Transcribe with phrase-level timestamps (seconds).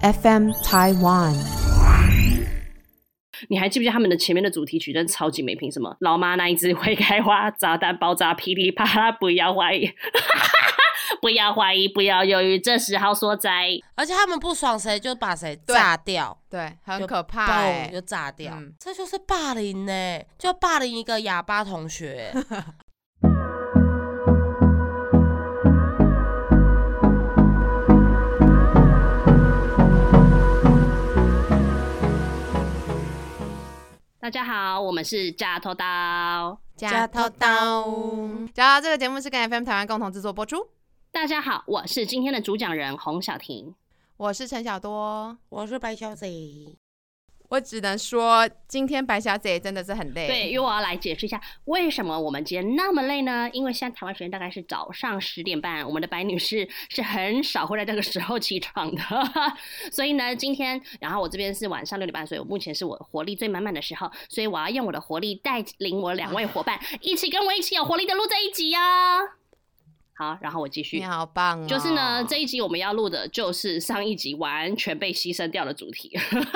[0.00, 1.34] FM Taiwan。
[3.48, 5.70] 你还记不记得他们的前面的主题曲真的超级没品？
[5.72, 9.90] 什么老妈那一只会开花，炸弹爆炸噼里啪啦，不要怀疑，
[11.20, 13.68] 不要怀疑，不要犹豫，这时候所在。
[13.96, 22.32] 而且他们不爽谁就把谁炸掉，对，很可怕哎、嘣就炸掉，嗯这就是霸凌呢、就霸凌一个哑巴同学、
[34.20, 36.58] 大家好，我们是假头刀。
[36.74, 37.84] 加头刀。
[38.52, 40.56] 加到这个节目是跟 FM 台湾共同制作播出，
[41.12, 43.72] 大家好，我是今天的主讲人洪小婷。
[44.16, 45.38] 我是陈小多。
[45.48, 46.26] 我是白小姐，
[47.48, 50.26] 我只能说，今天白小姐真的是很累。
[50.26, 53.48] 对，因为我要来解释一下为什么我们今天那么累呢？
[53.52, 59.02] 因为现在台湾时间大概是早上十点半，我们的白女士是很少会在这个时候起床的，
[59.90, 69.20] 所以呢，今天然后我这边是晚上六点半，所以我目前是我活力最满满的时候，所以我要用我的活力带领我两位伙伴一起跟我一起有活力的录这一集呀、
[70.18, 71.04] 好，然后我继续你。
[71.04, 71.68] 好棒哦！
[71.68, 76.10] 就是呢，这一集我们要录的就是上一集完全被牺牲掉的主题。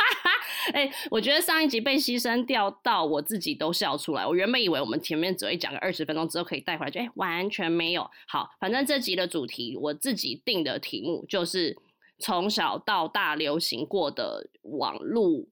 [0.75, 4.27] 哎、我觉得上一集被牺牲掉到我自己都笑出来。
[4.27, 8.11] 我原本以为我们前面只会讲个二十分钟之后可以带回来，就哎、完全没有。
[8.27, 11.77] 好，反正这集的主题我自己定的题目就是
[12.19, 15.47] 从小到大流行过的网络，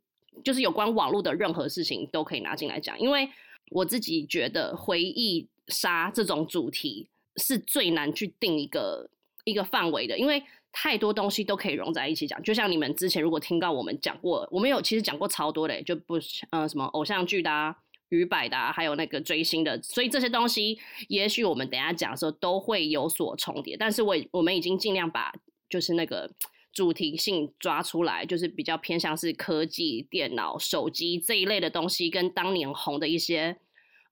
[0.45, 3.29] 就是有关网络的任何事情都可以拿进来讲，因为
[3.71, 7.09] 我自己觉得回忆杀这种主题
[7.41, 9.11] 是最难去定一个
[9.45, 12.41] 一个范围的，因为太多东西都可以融在一起讲。
[12.43, 16.15] 就像你们之前如果听到我们讲过，我们有其实讲过超多的，就不
[16.51, 17.75] 呃什么偶像剧的啊。
[18.11, 25.33] 娱百的、啊，还有那个追星的，所以这些东西，也许我们等下讲的时候都会有所重叠，但是我我们已经尽量把
[25.69, 26.29] 就是那个
[26.73, 33.57] 主题性抓出来，就是比较偏向是科技、电脑、手机这一类的东西，跟当年红的一些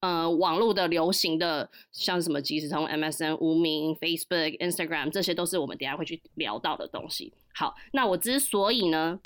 [0.01, 7.33] 呃网络的流行的，像什么即时通、MSN、无名、Facebook、Instagram，这些都是我们等下会去聊到的东西。
[7.55, 9.19] 好，那我之所以呢，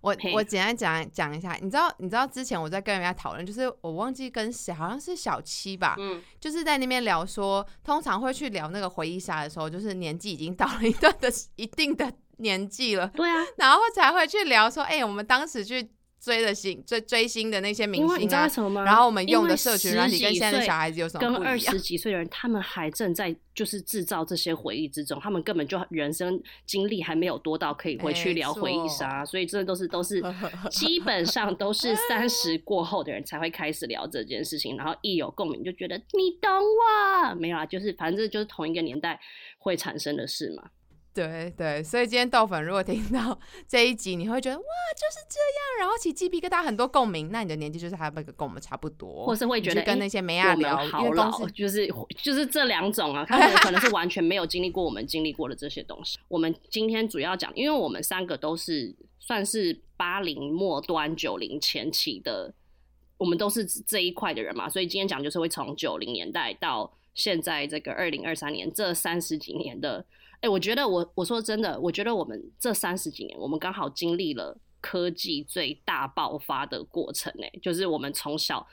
[0.00, 15.88] 我嘿我简单讲讲一下，你知道你知道之前我在跟人家讨论，就是我忘记跟谁，好像是小七吧，嗯，就是在那边聊说，通常会去聊那个回忆杀的时候，就是年纪已经到了一段的 一定的年纪了，对啊，然后才会去聊说，哎、我们当时去
[16.22, 18.84] 追的星追追星的那些明星啊，知道为什么吗？
[18.84, 21.80] 然后我们用的社群软体跟现在的小孩子有什么跟二十？
[21.80, 30.22] 几岁的人，他们还正在就是制造这些回忆之中，他们根本就人生经历还没有多到可以回去聊回忆杀，所以这都是都是
[30.70, 39.20] 基本上都是三十过后的人才会开始聊这件事情，然后一有共鸣就觉得你懂我，没有啊，就是反正就是同一个年代
[39.58, 40.70] 会产生的事嘛。
[41.14, 51.86] 对对，所以今天豆粉如果听到 这一集，你会觉得哇就是这样，然后起鸡皮疙瘩，很多共鸣，那你的年纪就是还不跟我们差不多，或是会觉得跟那些梅我们亚聊，因好老就是
[52.16, 56.18] 就是这两种啊， 他们可能是完全没有经历过我们经历过的这些东西。
[56.28, 62.54] 我们今天主要讲，因为我们三个都是算是八零末端、九零前期的，
[63.18, 70.04] 我们都是这一块的人嘛，所以今天讲就是会从九零年代到现在这个二零二三年这三十几年的。
[70.40, 78.66] 哎、我觉得我我说真的，我觉得我们这三十几年，我们刚好经历了科技最大爆发的过程、哎，就是我们从小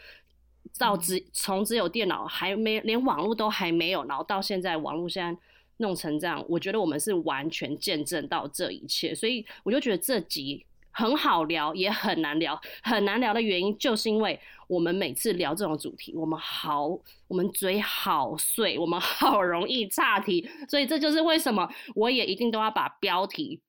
[0.79, 5.39] 到只从只有电脑还没连网络都还没有，然后到现在网络现在
[5.77, 10.65] 弄成这样，我觉得我们是完全见证到这一切，所以我就觉得这集
[10.99, 12.59] 很好聊，也很难聊。
[12.83, 14.37] 很难聊的原因就是因为
[14.67, 16.87] 我们每次聊这种主题，我们好，
[17.29, 23.61] 我们嘴好碎，我们好容易岔题，所以这就是为什么我也一定都要把标题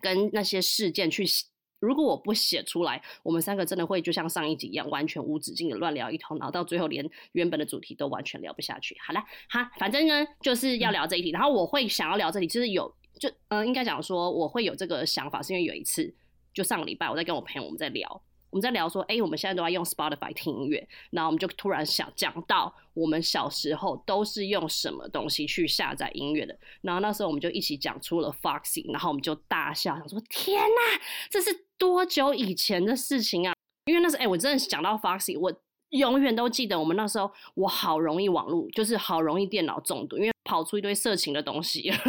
[0.00, 1.44] 跟那些事件去写。
[1.80, 8.96] 如果我不写出来，我们三个真的会就像上一集一样，完全无止境的乱聊一通，然后到最后连原本的主题都完全聊不下去。
[9.06, 16.14] 好了，哈，反正呢就是要聊这一题，然后我会想要聊这里，就是有就呃，应该讲说我会有这个想法，是因为有一次
[16.54, 18.08] 就上个礼拜我在跟我朋友我们在聊，
[18.50, 33.52] 我们在聊说，哎、我们现在都在用 Spotify 听音乐，然后我们就突然想讲到我们小时候都是用什么东西去下载音乐的，然后那时候我们就一起讲出了 Foxy，然后我们就大笑，想说天哪，这是多久以前的事情啊！
[33.86, 35.52] 因为那时候，哎、我真的讲到 Foxy，我
[35.90, 41.92] 永远都记得我们那时候，我好容易网络，就是好容易电脑中毒，因为跑出一堆色情的东西。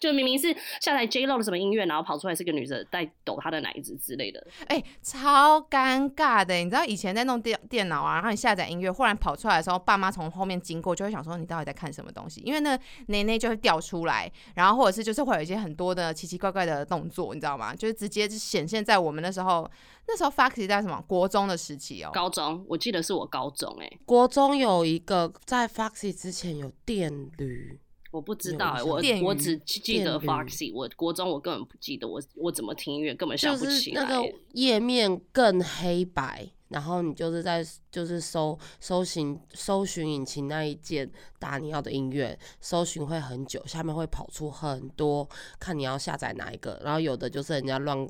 [0.00, 4.46] 就明明是下载 J Lo 的什么音乐，然后跑出来是个女生在抖她的奶子之类的。
[4.66, 6.54] 哎、超尴尬的。
[6.54, 12.40] 你知道以前在弄电电脑啊，然后你下载音乐，忽然跑出来的时候，爸妈从后面经过，就会想说你到底在看什么东西？
[12.44, 17.74] 因为那奶奶就会掉出来，然后或者是就是会有一些很多的奇奇怪怪的动作，你知道吗？
[17.74, 19.70] 就是直接就显现在我们那时候，
[20.08, 27.78] 那时候 Foxy 在什么国中的时期哦、高中，我记得是我高中哎、国中有一个在 Foxy 之前有电驴，
[28.16, 45.28] 我不知道哎、我我只记得 Foxy，我国中我根本不记得我我怎么听音乐，根本想就是不起来、那个页面更黑白，然后你就是在就是搜搜寻搜寻引擎那一键打你要的音乐，搜寻会很久，下面会跑出很多，
[45.60, 48.08] 看你要下载哪一个，然后有的就是人家乱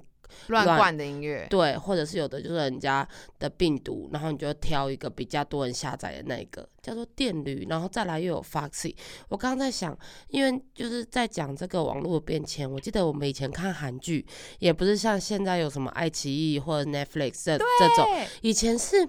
[0.48, 1.46] 乱乱灌的音乐。
[1.50, 3.06] 对，或者是有的就是人家
[3.38, 8.94] 的病毒，然后你就挑一个比较多人下载的那个，叫做电驴，然后再来又有 Foxy。
[9.28, 9.96] 我刚刚在想，
[10.28, 14.24] 因为就是在讲这个网络的变迁，我记得我们以前看韩剧，
[14.58, 18.06] 也不是像现在有什么爱奇艺或者 Netflix 这这种，
[18.42, 19.08] 以前是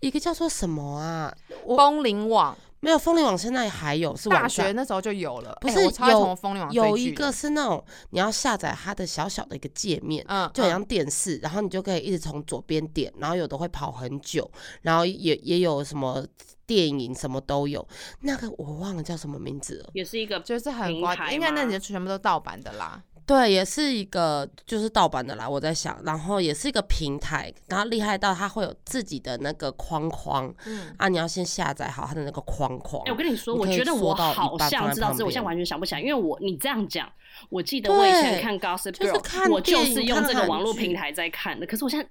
[0.00, 1.34] 一个叫做什么啊？
[1.64, 14.50] 我风铃网没有风铃网，现在还有是大学那时候就有了，不是哎我超爱有从风铃网有一追剧的个是那种你要下载它的小小的一个界面，嗯，嗯就很像电视，然后你就可以一直从左边点，然后有的会跑很久，
[14.80, 16.26] 然后也也有什么
[16.66, 17.86] 电影什么都有。
[18.22, 19.90] 那个我忘了叫什么名字了。
[19.92, 23.00] 也是一个就是很夸平台应该那吗些全部都盗版的啦。
[23.24, 33.12] 对，也是一个就是盗版的啦，我在想，然后也是一个平台，然后厉害到它会有自己的那个框框嗯，啊，你要先下载好它的那个框框哎、。
[33.12, 37.08] 我跟你说，你我觉得我好像知道这，我现在完全想不起来，因为我你这样讲，
[37.48, 41.64] 我记得我以前看 Gossip 就是 Girl，看我就是用这个网络平台在看的。
[41.64, 42.08] 可是我现在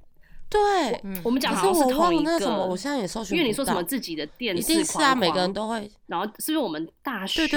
[0.50, 5.90] 对，嗯我们讲可好像同一是我忘了那什么，个我，现在也搜寻因为你说什么自己的电一视定是啊，框每个人都会。
[6.08, 7.48] 然后是不是我们大学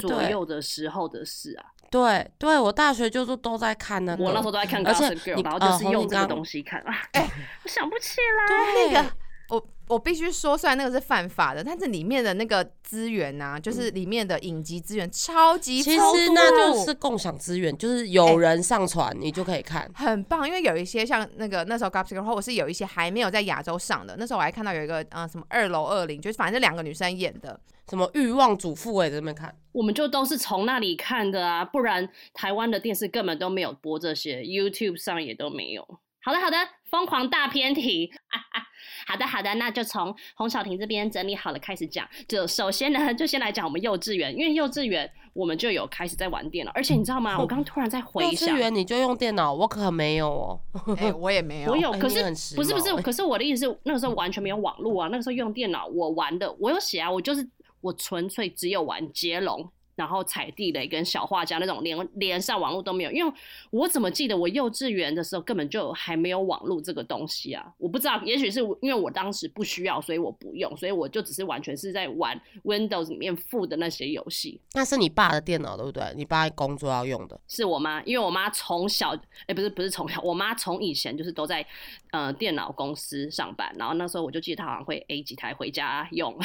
[0.00, 1.66] 左右的时候的事啊？
[1.94, 4.24] 对对，我大学就是都在看那个。
[4.24, 6.92] 我那时候都在看而且你就是用这个东西看啊，
[7.62, 8.48] 我想不起来。
[8.48, 9.10] 对那个
[9.50, 19.88] 我我必须说，虽然那个是犯法的，但是里面的那个资源呐、就是里面的影集资源超级其丰富实那就是共享资源，就是哎有人上传，你就可以看。
[19.94, 29.54] 很棒，因为有一些像那个那时候 Gossip Girl，或者是有一些还没有在亚洲上的，那时候我还看到有一个呃什么二楼二零，就是反正两个女生演的，什么欲望主妇我也在那边看。
[29.72, 35.86] 我们就都是从那里看的啊，不然台湾的电视根本都没有播这些，YouTube 上也都没有。
[36.22, 38.10] 好的，好的，疯狂大偏题。
[38.28, 38.62] 啊啊，
[39.06, 42.08] 好的，好的，那就从洪小婷这边整理好了开始讲。
[42.26, 47.38] 就首先呢，就先来讲我们幼稚园，因为幼稚园我们就有开始在玩电脑，而且你知道吗？
[47.38, 50.60] 我刚突然在回想，幼稚园你就用电脑，我可没有哦。
[50.96, 52.22] 哎、我也没有，我有，哎可是
[52.56, 57.46] 不是不是可是我的意思是，那个时候完全没有网络啊，那个时候用电脑，我玩的我有写啊，我就是
[57.84, 59.70] 我纯粹只有玩接龙。
[59.94, 63.32] 然后踩地雷跟小画家那种连连上网络都没有，因为
[63.70, 67.72] 我怎么记得我幼稚园的时候根本就还没有网络这个东西啊！
[67.78, 74.60] 我不知道，也许是因为我当时不需要，所以我不用，所以我就只是完全是在玩 Windows 里面附的那些游戏。
[74.72, 76.12] 那是你爸的电脑对不对？
[76.16, 77.40] 你爸工作要用的。
[77.46, 79.14] 是我妈，因为我妈从小，
[79.46, 81.64] 哎、不是不是从小，我妈从以前就是都在
[82.10, 86.36] 呃电脑公司上班，然后那时候我就记得她好像会 A 几台回家用，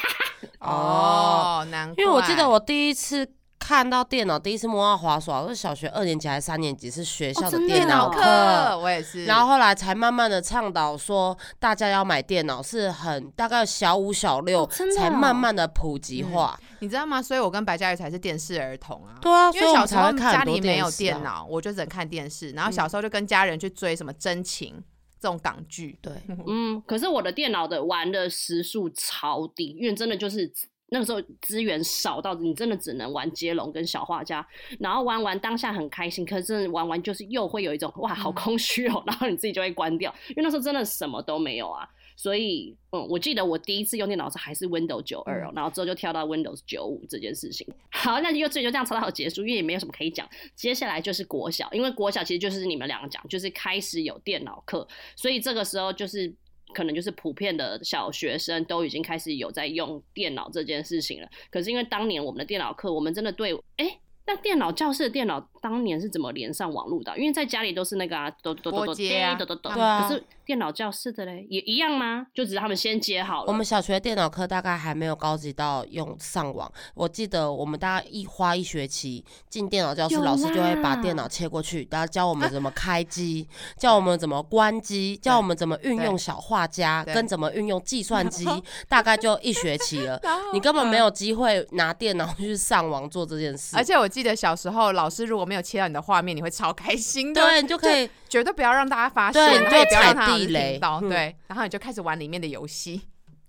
[0.60, 16.58] 哦，难怪，因为我记得我第一次看到电脑，第一次摸到滑鼠，我是小学二年级还是三年级，是学校的电脑哦课我也是，然后后来才慢慢的倡导说，大家要买电脑，是很大概小五小六、才哦慢慢的普及化。
[16.80, 17.22] 你知道吗？
[17.22, 19.18] 所以我跟白嘉瑜才是电视儿童啊。
[19.20, 21.22] 对啊，因所以我为小时候们才会看家里没有电。
[21.22, 22.50] 脑，我就只能看电视。
[22.50, 24.82] 然后小时候就跟家人去追什么真情
[25.20, 25.98] 这种港剧。
[26.00, 26.12] 对，
[26.46, 30.52] 嗯，可是我的电脑的玩的时速超低，因为真的就是。
[30.90, 34.46] 那个时候资源少到你真的只能玩接龙跟小画家，
[34.80, 41.88] 然后玩完当下很开心，可是玩完就是又会有一种哇好空虚哦，然后你自己就会关掉，因为那时候真的什么都没有啊。
[42.16, 47.64] 所以，嗯，我记得我第一次用电脑是还是 Windows 九二哦，然后之后就跳到 Windows 九五这件事情。
[47.92, 50.28] 好，那幼稚园就这样草草结束，因为也没有什么可以讲。
[50.56, 56.34] 接下来就是国小，因为国小其实就是你们两个讲，就是开始有电脑课，所以这个时候就是
[56.74, 61.28] 可能就是普遍的小学生都已经开始有在用电脑这件事情了。
[61.50, 67.16] 可是因为当年我们的电脑课，我们真的对，哎、那电脑教室的电脑当年是怎么连上网络的啊？
[67.16, 72.26] 因为在家里都是那个啊，抖抖抖抖拨接啊抖抖抖，对啊可是电脑教室的嘞，也一样吗？
[72.32, 73.48] 就只是他们先接好了。
[73.48, 83.46] 我们小学电脑课大概还没有高级到用上网，我记得我们大概一花一学期进电脑教室，老师就会把电脑切过去，然后教我们怎么开机，
[83.76, 88.46] 教我们怎么关机，教我们怎么运用小画家，跟怎么运用计算机，
[88.88, 90.18] 大概就一学期了。
[90.54, 97.40] 你根本没嗯有机会拿电脑去上网做这件事，而且我记得小时候，老师如果没有切到你的画面，你会超开心的。
[97.40, 101.00] 对你就可以绝对不要让大家发现，然后也你就不要让他地雷听到。
[101.00, 103.00] 嗯对，然后你就开始玩里面的游戏。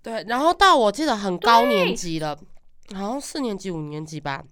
[0.02, 2.36] 对，然后到我记得很高年级了，
[2.94, 4.42] 好像四年级、五年级吧。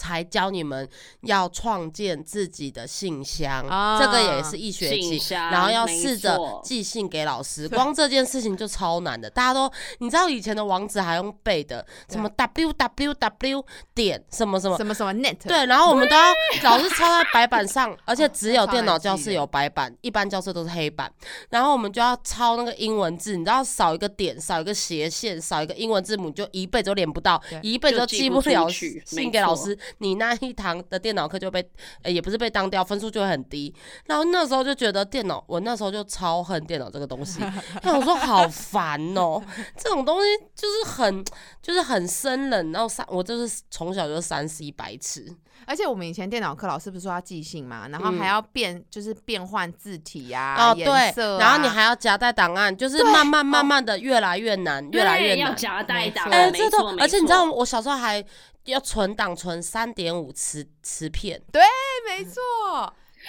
[0.00, 0.88] 才教你们
[1.24, 7.68] 要创建自己的信箱，啊这个也是一学期，然后要试着寄信给老师。
[7.76, 13.64] 光这件事情就超难的，大家都你知道以前的网址还用背的，什么 w w w
[13.94, 21.12] 点什么什么什么什么 net，对，然后我们都要老是抄在白板上，而且只有电脑教室有白板，一般教室都是黑板。
[21.50, 29.78] 然后我们就要抄那个英文字，你知道少一个点，少一个斜线，少一个英文字母，你就一辈子都连不到，一辈子都寄不了去信给老师。
[29.98, 31.64] 你那一堂的电脑课就被，
[32.02, 33.74] 呃也不是被当掉，分数就会很低。
[34.06, 37.40] 然后那时候就觉得电脑，我那时候就超恨电脑这个东西，
[37.82, 39.42] 那我说好烦哦，
[39.76, 41.24] 这种东西就是很
[41.62, 45.34] 就是很生冷，然后三我就是从小就是三 C 白痴。
[45.66, 55.56] 而且我们以前电脑课老师不是说要记性嘛，然后嗯还要变，就是变换字体呀、哦，颜对色、啊，然后你还要夹带档案，就是慢慢慢慢的越来越难，越来越对要难。
[55.56, 58.24] 夹带档没错哎、案，而且你知道，我小时候还
[58.64, 61.62] 要存档，存三点五磁磁片，对
[62.08, 62.40] 没错，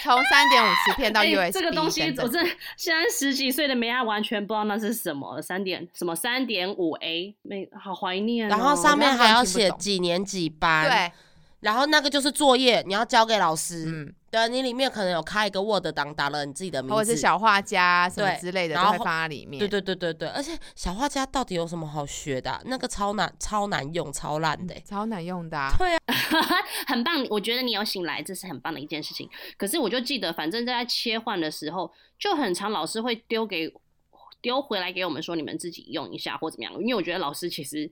[0.04, 5.42] 从三点五磁片到哎 USB，、这个东西，我真的现在十几岁的梅亚完全不知道那是什么了。
[5.42, 8.50] 三点什么三点五 A，没好怀念、哦。
[8.50, 11.12] 然后上面还要写几年几班，，对，
[11.62, 13.86] 然后那个就是作业，你要交给老师。
[13.88, 19.60] 嗯，对啊，你里面可能有开一个 Word 档，打了你自己的名字，或者是小画家什么之类的然后都会放在里面。
[19.60, 25.72] 对对对对对，而且小画家到底有什么好学的啊、那个超难、超难用、超烂的欸、超难用的、啊。
[25.78, 26.02] 对啊，
[26.88, 29.30] 很棒，我觉得你有醒来，这是很棒的一件事情。
[29.58, 33.72] 可是我就记得，反正在切换的时候，就很常老师会丢给
[34.42, 36.74] 丢回来给我们说，你们自己用一下或怎么样。
[36.82, 37.92] 因为我觉得老师其实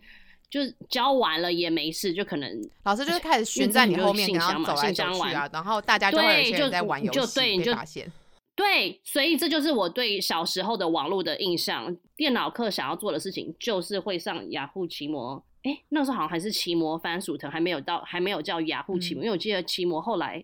[0.49, 8.11] 就是教完了也没事，就可能老师就是开始循因为在你后面，然后就是信箱嘛走来信箱走去啊玩，然后大家就会有人就在玩游戏，就对你就被发现。
[8.55, 11.95] 对，所以这就是我对小时候的网络的印象。
[12.17, 15.41] 电脑课想要做的事情，就是会上雅虎奇摩。
[15.63, 20.43] 哎，那时候好像还是奇摩番薯藤，还没有到，还没有叫雅虎奇摩，嗯因为我记得奇摩后来，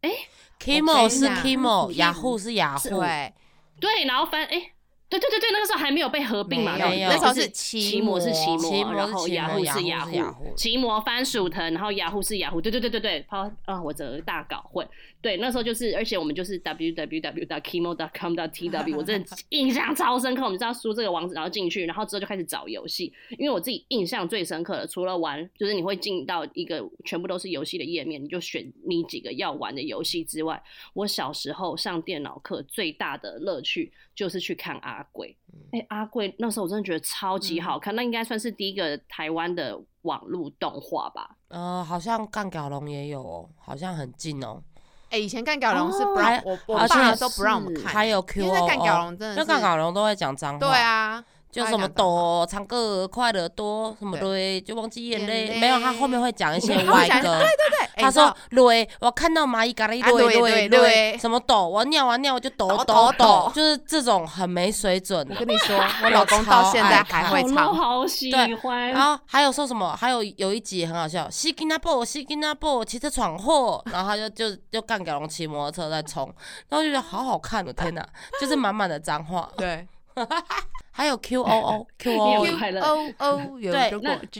[0.00, 0.10] 哎
[0.60, 3.32] ，Kimo 是跟你讲 Kimo，雅虎是雅虎，对，
[3.78, 4.72] 对，然后翻，哎，
[5.18, 14.88] 对对对对，那个时候还没有被合并嘛，那时候是奇奇摩是奇奇摩摩，然后雅虎是雅虎奇摩番薯藤，然后雅虎是雅虎，对对对对对，抛啊，我整个大搞混。
[15.22, 17.46] 对，那时候就是，而且我们就是 www.
[17.62, 17.94] kimo.
[18.12, 18.34] com.
[18.34, 20.42] tw，我真的印象超深刻。
[20.44, 23.12] 我们知道输这个网址，然后进去，然后之后就开始找游戏。
[23.38, 30.60] 因为我自己印象最深刻的，除了玩，就是你会进到一个全部都是游戏的页面，你就选你几个要玩的游戏之外，
[30.92, 35.36] 我小时候上电脑课最大的乐趣就是去看阿贵。
[35.70, 41.36] 哎、阿贵那时候我真的觉得超级好看，那应该算是第一个台湾的网络动画吧。
[41.48, 44.60] 呃，好像干屌龙也有哦，好像很近哦。
[45.12, 54.32] 哎，以前干搞龙是不哦让还我我爸都不让我们看，还有因 Q 为 O 在干搞龙真的就是干搞龙都会讲脏话，对，啊，就什么他会讲脏话抖唱歌快乐多什么对。
[54.32, 57.38] 泪，就忘记眼眼泪，没有，他后面会讲一些 歪歌。
[57.38, 65.24] 对对对，哎他说你知道：“泪，我看到蚂蚁咖喱啊泪对什么抖，我尿完尿我就抖抖抖就是这种很没水准。
[65.30, 65.52] 我跟。
[65.52, 68.88] 你说， 我老公到现在还会好唱，好喜对欢。
[68.88, 69.94] 然后还有说什么？
[69.94, 76.24] 还有有一集也很好笑，西吉那布，西吉那布骑车闯祸，然后他就就就干屌龙骑摩托车在冲，
[76.70, 78.02] 然后就觉得好好看哦，天哪，
[78.40, 79.46] 就是满满的脏话。
[79.58, 79.86] 对
[80.94, 82.50] 还有 Q O O Q O 你
[83.18, 83.90] O 有对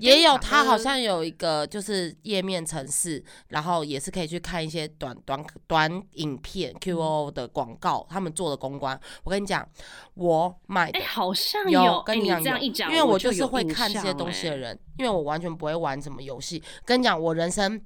[0.01, 8.99] 也有，它好像有一个就是页面城市，然后也是可以去看一些短短短影片 Q O O 的广告，他们做的公关。
[9.25, 9.67] 我跟你讲，
[10.15, 16.63] 我买的哎、好像有，跟、你跟讲因为我就就是会看这些东西的哎人，因为我完全不会玩什么游戏。
[16.85, 17.81] 跟你讲，我人生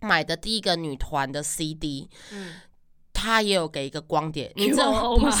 [0.00, 2.56] 买的第一个女团的 CD，嗯，
[3.14, 5.30] 它也有给一个光碟，你知道吗？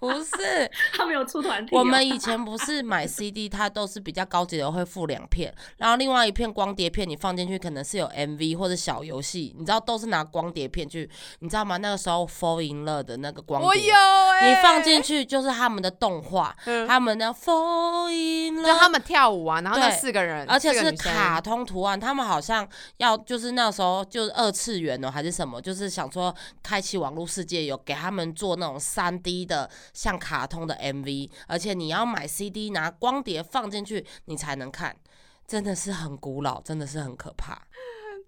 [0.00, 11.08] 不是， 他们有出团体哦、我们以前不是买 CD，它都是比较高级的，会附两片，然后另外一片光碟片你放进去可能是有 MV 或者小游戏，你知道都是拿光碟片去，
[11.40, 11.76] 你知道吗？
[11.76, 13.94] 那个时候 Fall in Love 的那个光碟，我有
[14.40, 18.90] 哎、你放进去就是他们的动画，嗯他们的 Fall in 就他 Love。
[18.90, 34.96] 们跳舞啊，然后那四个人，而且是卡通图案，他们好像要就是那时候就是二次元哦，还是什么，就是想说开启网络世界，有给他们做那种三 D 的像卡通的 MV，而且你要买 CD 拿光碟放进去你才能看，
[35.46, 37.60] 真的是很古老，真的是很可怕。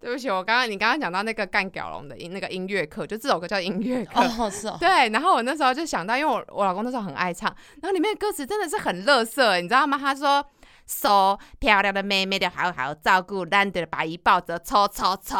[0.00, 4.20] 对不起，我刚刚你刚刚讲到那个干屌龙的音那个音乐课，就这首歌叫音乐课。
[4.20, 7.48] 哦，是哦，对，然后我那时候就想到，因为我我老公那时候很爱唱，
[7.80, 9.96] 然后里面的歌词真的是很乐色，你知道吗？
[9.96, 10.44] 他说
[10.86, 15.36] 手漂亮的妹妹的好好照顾，懒得把一抱着抽抽抽，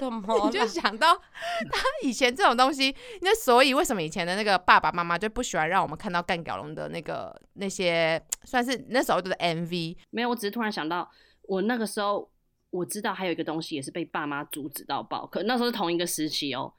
[0.00, 0.66] 什么 你就？
[0.66, 9.96] 想到他以前这种东西，那所以为什么以前的那个爸爸妈妈就不喜欢让我们看到干屌龙的那个那些 算是那时候的 MV？
[10.10, 11.08] 没有，我只是突然想到，
[11.42, 12.28] 我那个时候
[12.70, 16.72] 我知道还有一个东西也是被爸妈阻止到爆，可那时候是同一个时期哦。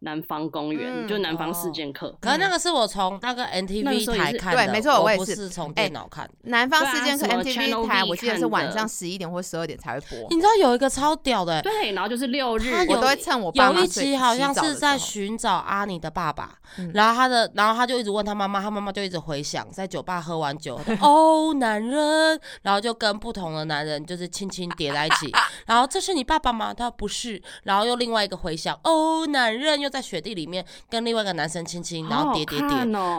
[0.00, 1.52] 南方公园、嗯就南方哦。
[1.52, 6.32] 事件课，可是那个是我从那个那个 NTV 时候也是台看的，对没错我我也是不是从哎电脑看的。
[6.42, 8.48] 南方事件课对啊什么 MTV Channel 台，V 我记得是看的？
[8.48, 10.28] 晚上十一点或十二点才会播。
[10.30, 16.90] 你知道有一个超屌的、对，然后就是六日他，有我都会趁我爸有一集好像洗澡的是在候寻找阿尼的爸爸，嗯。
[16.94, 25.32] 然后他的，然后他就一直问他妈妈，他妈妈就一直回想，在酒吧喝完酒， 哦，男人，然后就跟不同的男人就是轻轻叠在一起，
[25.66, 26.72] 然后这是你爸爸吗？
[26.72, 32.68] 他说不是，然后又另外一个回想，哦，男人又在雪地里面跟另外一个男生亲亲，然后叠叠叠。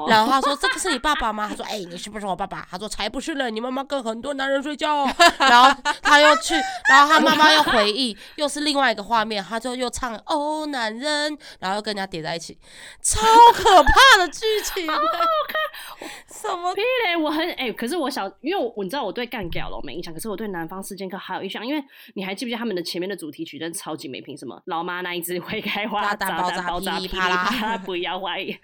[0.07, 5.05] 然后他说：“这个是你爸爸吗？”他说：“哎、你是不是我爸爸？”他说：“才不是呢，你妈妈跟很多男人睡觉。”
[5.39, 6.55] 然后他又去，
[6.89, 12.57] 然后他妈妈又回忆，又是另外一个画面，他就又唱“哦，男人”，然后又跟人家叠在一起，
[13.01, 13.19] 超
[13.53, 15.01] 可怕的剧情， 好好
[15.47, 16.73] 看，什么？
[16.73, 21.83] 屁嘞，我很哎、可是我小，因为我你知道我对干掉了没印象，可是我对南方四剑客还有印象，因为
[22.15, 28.57] 你还记不记得他们的前面的主题曲真的超级没品，什么老妈那一只会开花，炸弹噼里啪啦，不要怀疑，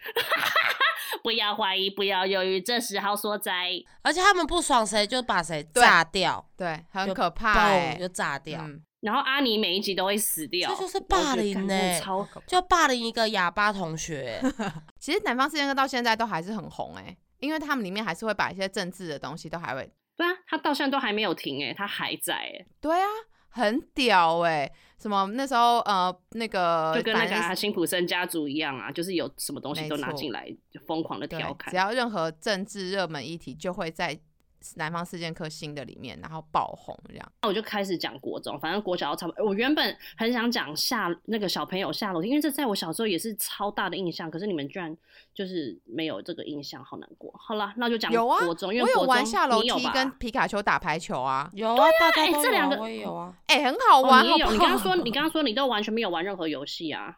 [1.24, 3.72] 不要怀疑，不要犹豫，这时候所在。
[4.02, 14.42] 而且他们不爽谁就把谁炸掉，对，很可怕就炸掉，嗯，然后阿尼每一集都会死掉，这就是霸凌干真的欸超就霸凌一个哑巴同学。
[15.00, 23.08] 其实南方四剑客到现在都还是很红哎、因为他们里面还是会把一些政治的东西都还会，对啊，他到现在都还没有停哎、他还在哎、对啊，
[23.56, 24.70] 很屌哎、
[25.00, 31.78] 什么那时候呃那个就跟那个啊辛普森家族一样啊，就是有什么东西都拿进来，就疯狂的调侃只。
[31.78, 34.20] 要任何政治热门议题就会在
[34.76, 37.32] 南方四剑客新的里面，然后爆红这样。
[37.42, 39.46] 那我就开始讲国中，反正国小要差不多。
[39.46, 44.96] 我原本很想讲下那个小朋友下楼梯，因为这在我小时候也是超大的印象，可是你们居然
[45.34, 47.34] 就是没有这个印象，好难过。
[47.38, 53.34] 好了，那就讲有啊国中，因为我有国中玩下楼你有吧梯跟皮卡丘打排球啊，有啊，大家哎都有啊，这两个我也有啊。
[53.48, 54.26] 哎、很好哦，玩。
[54.26, 57.18] 你刚刚说，你刚刚说你都完全没有玩任何游戏啊？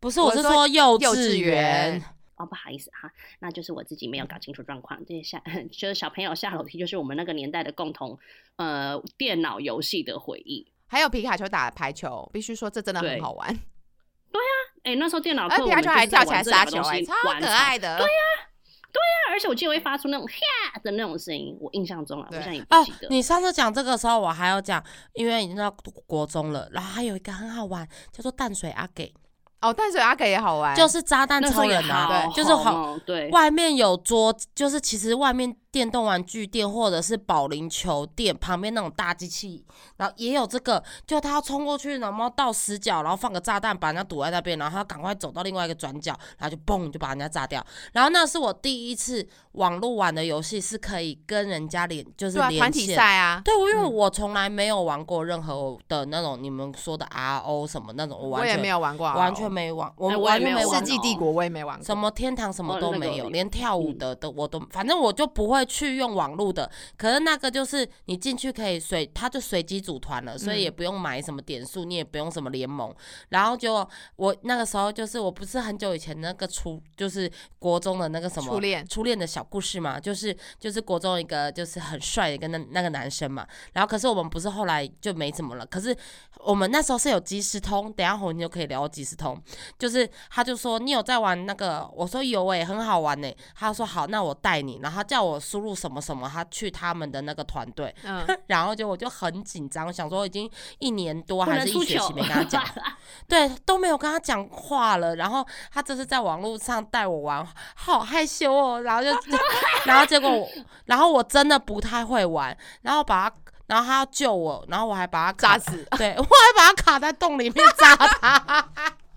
[0.00, 2.02] 不是，我是说幼幼稚园。
[2.36, 4.98] 哦，不好意思哈，那就是我自己没有搞清楚状况。
[5.04, 8.18] 这些下 就是小朋友下楼梯，就是我们那个年代的共同
[8.56, 10.66] 呃电脑游戏的回忆。
[10.86, 13.48] 还有皮卡丘打排球，必须说这真的很好玩。
[14.32, 14.48] 对呀
[14.84, 17.98] 哎、那时候电脑课卡丘还跳起来杀球、哎，超可爱的。
[17.98, 18.48] 对呀、
[18.90, 24.82] 对呀而且我记得会发出那种哈的那种声音，我印象中啊，我对现在也不哦记得。，你上次讲这个时候，我还要讲，
[25.14, 29.14] 因为已经到国中了，然后还有一个很好玩，叫做淡水阿给，
[29.62, 32.98] 哦，淡水阿给也好玩，就是炸弹超人啊，对就是好。
[33.06, 39.64] 对，外面有桌，就是其实外面电动玩具店或者是保龄球店旁边那种大机器，
[39.96, 47.64] 然后也有这个，就他要冲过去，然后到死角，然后放个炸弹把人家堵在那边，然后他赶快走到另外一个转角，然后就嘣就把人家炸掉。
[47.92, 52.92] 然后那是我第一次网络玩的游戏，是可以跟人家连，就是连团体。
[52.94, 61.84] 赛啊，对，我因为嗯我从来没有玩过任何的那种你们说的 RO 什么那种，我完全我也没有玩过啊，完全没玩，我哎我也完全没有玩过世纪帝国我也没玩过。
[61.84, 63.98] 什么天堂什么都没有，连跳舞嗯。
[63.98, 66.68] 的都我都，反正我就不会去用网络的。
[66.96, 72.92] 可是那个就是你进去可以随，他就随机组团了，所以也嗯不用买什么点数，你也不用什么联盟。
[73.28, 73.86] 然后就
[74.16, 78.86] 我那个时候就是我不是很久以前那个初就是国中的那个什么初恋。
[78.88, 85.96] 初恋的小故事嘛，就是就是国中一个就是很帅的一个那那个男生嘛，然后可是我们不是后来就没怎么了，可是
[86.44, 89.40] 我们那时候是有即时通，等下红你就可以聊即时通，
[89.78, 102.64] 就是他就说你有在玩那个，我说有诶、很好玩呢、他说好，那我带你，然后他叫我输入什么什么，他去他们的那个团队，嗯， 然后就我就很紧张，想说已经一年多还是一学期没跟他讲，
[103.28, 105.16] 对，都没有跟他讲话了。
[105.16, 108.82] 然后他这是在网络上带我玩，好害羞哦。
[108.82, 109.10] 然后就，
[109.86, 110.48] 然后结果我，
[110.86, 118.68] 然后我真的不太会玩，然后把他，然后他要救我，然后我还把他卡炸死，对我还把他卡在洞里面扎他。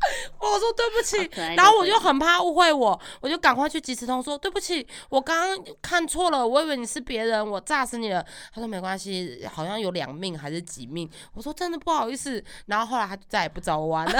[0.40, 8.26] 我说对不起然后我就很怕误会我，我就赶快去即时通说对不起，我刚刚看错了，我以为你是别人，我炸死你了。
[8.54, 11.10] 他说没关系，好像有两命还是几命。
[11.34, 14.20] 我说真的不好意思，然后后来他就再也不找我玩了。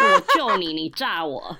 [0.00, 1.56] 我救你，你炸我。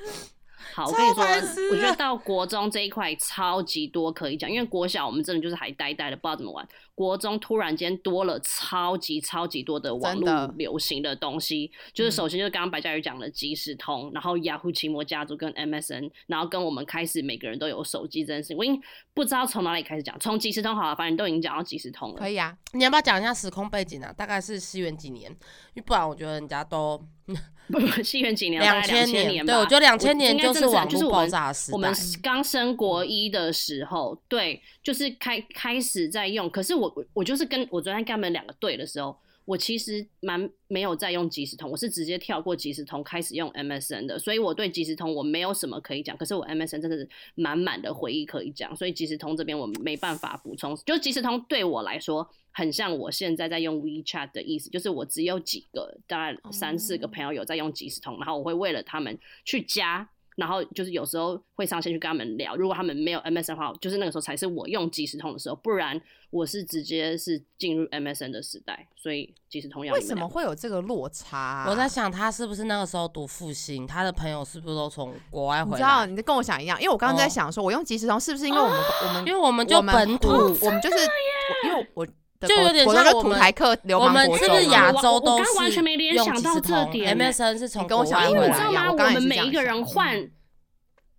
[0.78, 1.24] 好，我跟你说，
[1.72, 6.66] 我觉得到国中这一块超级多可以讲，因为国小我们真的就是还呆呆的，不知道怎么玩。
[6.94, 18.80] 国中突然间多了超级超级多的网络流行的东西，就是首先就是刚刚白嘉宇讲的即时通，然后雅虎奇摩家族跟 MSN，然后跟我们开始每个人都有手机这件事情，我已经
[19.14, 22.28] 不知道从哪里开始讲，从即时通好了，反正都已经讲到即时通了可。
[22.28, 22.56] 以啊。
[22.72, 24.12] 你要不要讲一下时空背景啊？
[24.12, 25.28] 大概是西元几年？
[25.30, 27.00] 因为不然我觉得人家都
[27.68, 28.62] 不不，西元几年？
[28.62, 29.52] 大概千2000年吧。
[29.52, 31.74] 对我觉得两千年就是真的网络爆就是我们炸时代。
[31.74, 36.48] 我们刚升国一的时候，对，就是开开始在用。
[36.48, 39.14] 可是我我我就是跟我昨天跟他们两个对的时候，
[39.48, 46.14] 我其实蛮没有在用即时通，我是直接跳过即时通开始用 MSN 的，所以我对即时通我没有什么可以讲。
[46.18, 50.76] 可是我 MSN 真的是满满的回忆可以讲，所以即时通这边我没办法补充。
[50.84, 60.10] 就即时通对我来说，很像我现在在用 WeChat 的意思，就是我只有几个大概三四个朋友有在用即时通，然后我会为了他们去加。
[60.38, 76.06] 然后就是有时候会上线去跟他们聊，如果他们没有 MSN 的话，就是那个时候才是我用即时通的时候，不然我是直接是进入 MSN 的时代，所以即时通要为什么会有这个落差啊、我在想，他是不是那个时候读复兴，他的朋友是不是都从国外回来你知道，来？
[76.06, 80.28] 你跟我想一样，因为我刚刚在哦想说，我用即时通是不是因为我们、我们因为我们就我们本土，
[80.64, 80.98] 我们就是
[81.64, 82.12] 因为我的
[82.46, 88.92] 就有点像我们土台客流我氓国中们是不是亚洲都是我刚完是全没联？MSN 是从跟我国外回想一模因为你知道吗？
[88.92, 90.16] 我们每一个人换。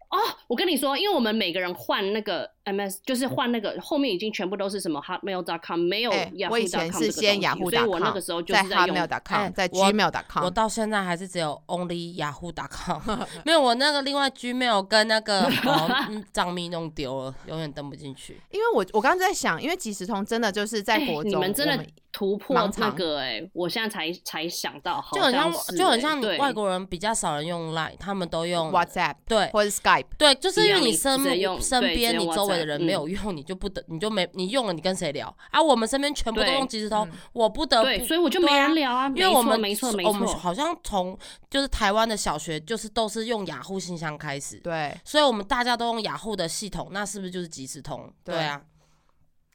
[0.10, 6.12] 哦，我跟你说，因为我们每个人换那个 MS，就是换那个后面已经全部都是什么 Hotmail.com，没有
[6.49, 13.01] 我以前是这个先东西所以我那个时候就在是在用 Hotmail.com，在 Gmail.com，我到现在还是只有 only yahoo.com，
[13.45, 18.39] 没有我那个另外 Gmail 跟那个 哦嗯账密弄丢了，永远登不进去。
[18.51, 31.19] 因为我我刚刚在想，因为即时通真的就是在哎国中，你们真的突破那个哎、我现在才才想到，好就很像是就很像外国人比较少人用 Line，他们都用 WhatsApp 对或者 Skype，对，就是因为你身
[31.62, 35.61] 身边你周围的人没有用，你就不得你就没你用了你跟谁聊啊？
[35.61, 41.17] 我们身边全部都用即时通嗯，我不得对，不所以我就没人聊啊，因为我们没错没错我们，好像从
[41.49, 48.11] 就是台湾的小学就是都是用雅虎信箱开始，对，所以我们大家都用雅虎的系统，那是不是就是即时通？
[48.23, 48.61] 对对啊，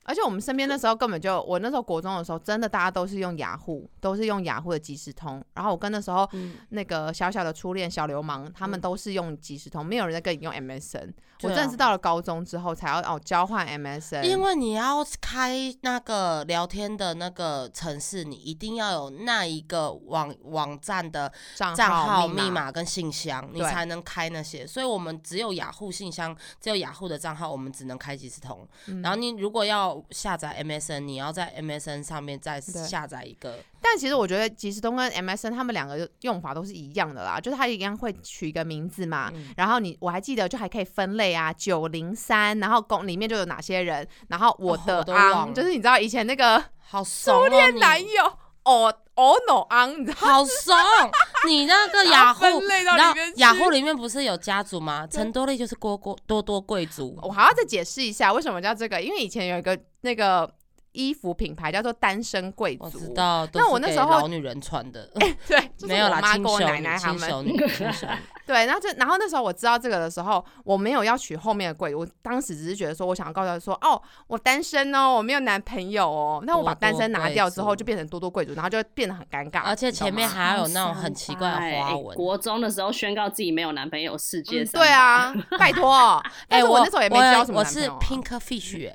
[0.04, 5.42] 而且我们身边那时候根本就，我那时候国中的时候，真的大家都是用雅虎，都是用雅虎的即时通。
[5.54, 11.12] 然后我跟那时候嗯，那个小小的初恋小流氓，他们嗯都是用即时通，没有人在跟你用 MSN。
[11.44, 24.66] 我真的是到了高中之后才要哦交换 MSN，因为你要开那个聊天的那个城市，你一定要有那一个网网站的账账号、密密码跟信箱，你才能开那些。
[24.66, 28.66] 所以我们只有雅虎信箱，只有雅虎的账号，我们只能开即时通。
[28.86, 33.58] 嗯然后你如果要下载 MSN，你要在 MSN 上面再下载一个。
[33.84, 48.24] 但其实我觉得即时通跟 MSN 他们两个用法都是一样的啦，就是它一样会取一个名字嘛，嗯然后你我还记得就还可以分类啊，九零三，然后公里面就有哪些人，然后我哦的昂、了就是你知道以前那个 好怂哦，你男友
[48.64, 50.74] 哦哦 no 昂，你知道好怂！
[51.46, 52.44] 你那个 雅虎，
[52.96, 55.06] 然后雅虎里面不是有家族吗？
[55.06, 57.16] 陈多利就是多多多多贵族。
[57.22, 60.50] 我还要再解释一下为什么叫这个，因为以前有一个那个
[60.94, 65.06] 衣服品牌叫做单身贵族，我知道，那我那时候老女人穿的，
[65.46, 67.30] 对，就是没有啦，我妈跟我奶奶他们。
[68.46, 76.42] 对，然后就然后那时候我知道这个的时候，我没有要取后面的贵，我当时只是觉得说，我想要告诉他说，哦，我单身哦，我没有男朋友哦。
[76.46, 82.14] 那我把单身拿掉之后，就变成多多贵族，然后就变得很尴尬，而且前面还要有那种很奇怪的花哎纹。
[82.14, 84.86] 国中的时候宣告自己没有男朋友，世界嗯三百。
[84.86, 88.22] 对，啊，拜托， 但哎，是我那时候也没交什么我是男朋友。
[88.22, 88.94] 啊、Pink Fish，耶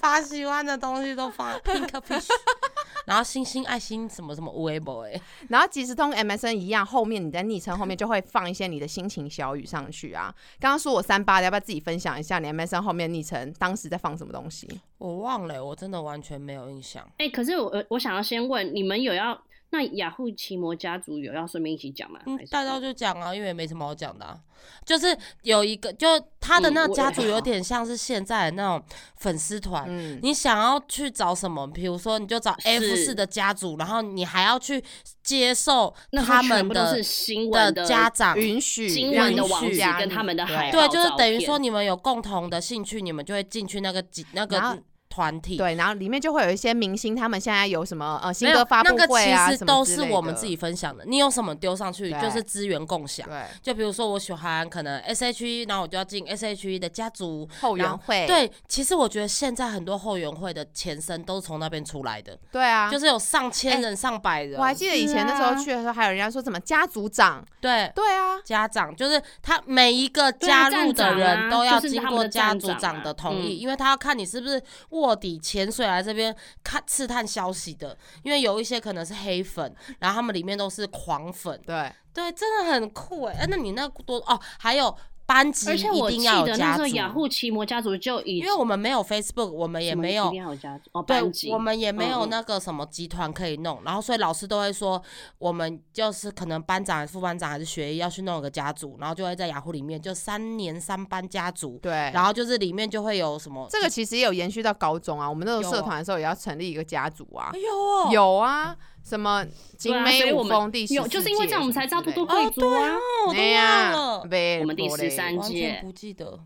[0.00, 2.28] 把喜欢的东西都放在 Pink Fish，
[3.06, 10.34] 然后星星、爱心什么什么微博哎， 然后即时通 MSN 一样，后面你在昵称后面就会放一些你的心情小语上去啊。
[10.60, 14.68] 刚刚说我三八的，要不要自己分享一下你 MSN 后面昵称当时在放什么东西？
[14.98, 17.06] 我忘了，我真的完全没有印象。
[17.18, 19.38] 哎、可是我我想要先问，你们有要
[19.70, 22.20] 那雅虎奇摩家族有要顺便一起讲吗？
[22.26, 24.38] 嗯大家就讲啊，因为也没什么好讲的、啊，
[24.86, 26.06] 就是有一个，就
[26.38, 28.84] 他的那家族有点像是现在的那种
[29.16, 29.84] 粉丝团。
[29.88, 31.66] 嗯，你想要去找什么？
[31.66, 34.82] 比如说，你就找 F 是四的家族，然后你还要去
[35.24, 35.92] 接受
[36.24, 44.78] 他们的新闻的家长允许新让你闻的网址去跟他们的对对，就是等于说你们有共同的兴趣，你们就会进去那个集那个
[45.14, 45.56] 团体。
[45.56, 51.04] 对，然后里面就会有一些明星，他们现在有什么呃新歌发布那个会啊，都是之类的我们自己分享的。
[51.06, 53.28] 你有什么丢上去，就是资源共享。
[53.28, 57.48] 对就比如说我喜欢可能 S H E，然后我就要进 S H E 的家族。
[57.60, 64.58] 后后援会，对，其实我觉得现在很多后援会的前身都是从那边出来的，对啊，就是有上千人、上百人。
[64.58, 67.90] 我还记得以前那时候去的时候，还有人家说什么家族长，对。
[67.94, 74.62] 对啊，家长就是他每一个加入的人都要经过家族长的同意，嗯因为他要看你是不是
[75.04, 84.96] 卧底潜水来这边看刺探消息的，因为有一些可能是黑粉，然后他们里面都是狂粉，对，对，真的很酷哎、哎那你那多哦，还有
[85.34, 92.30] 班级而且我记一定要有得那时候家族，雅虎奇摩家族就已因为我们没有 Facebook，我们也没有定要有家族哦对班级，，我们也没有嗯嗯。
[92.30, 95.02] 那个什么集团可以弄，然后所以老师都会说，
[95.38, 109.44] 我们就是可能班长、副班长还是学艺要去弄一个家族，然后就会在雅虎里面就三年三班家族，对，然后就是里面就会有什么这个其实也有延续到高中啊，我们那时候有社团的时候也要成立一个家族啊哎，呦哦，有啊，什么
[109.76, 112.94] 景对啊美舞所以我们风第十有，就是因为这样我们才知道多多贵族啊。
[112.94, 114.18] 哦，我都哎呀忘了，
[114.60, 115.10] 我们第不嘞。
[115.10, 116.40] 13完全不记得，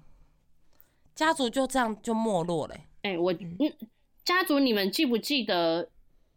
[1.14, 3.73] 家族就这样就没落了欸、哎、我嗯，
[4.25, 5.88] 家族你们记不记得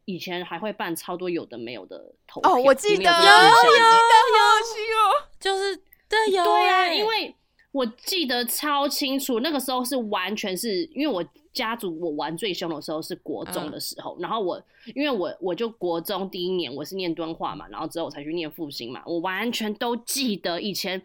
[0.05, 2.53] 以前还会办超多有的没有的投票？
[2.53, 3.03] 哦，我记得。
[3.03, 3.89] 有有有这个印象
[4.37, 5.75] 吗就是
[6.07, 7.35] 对有对啊，欸因为
[7.71, 13.71] 我记得超清楚，那个时候是完全是因为我家族我玩最凶的时候是国中嗯。
[13.71, 14.61] 的时候，然后我
[14.95, 21.01] 因为我我就国中第一年我是念敦化嘛，然后之后我才去念复兴嘛，我完全都记得以前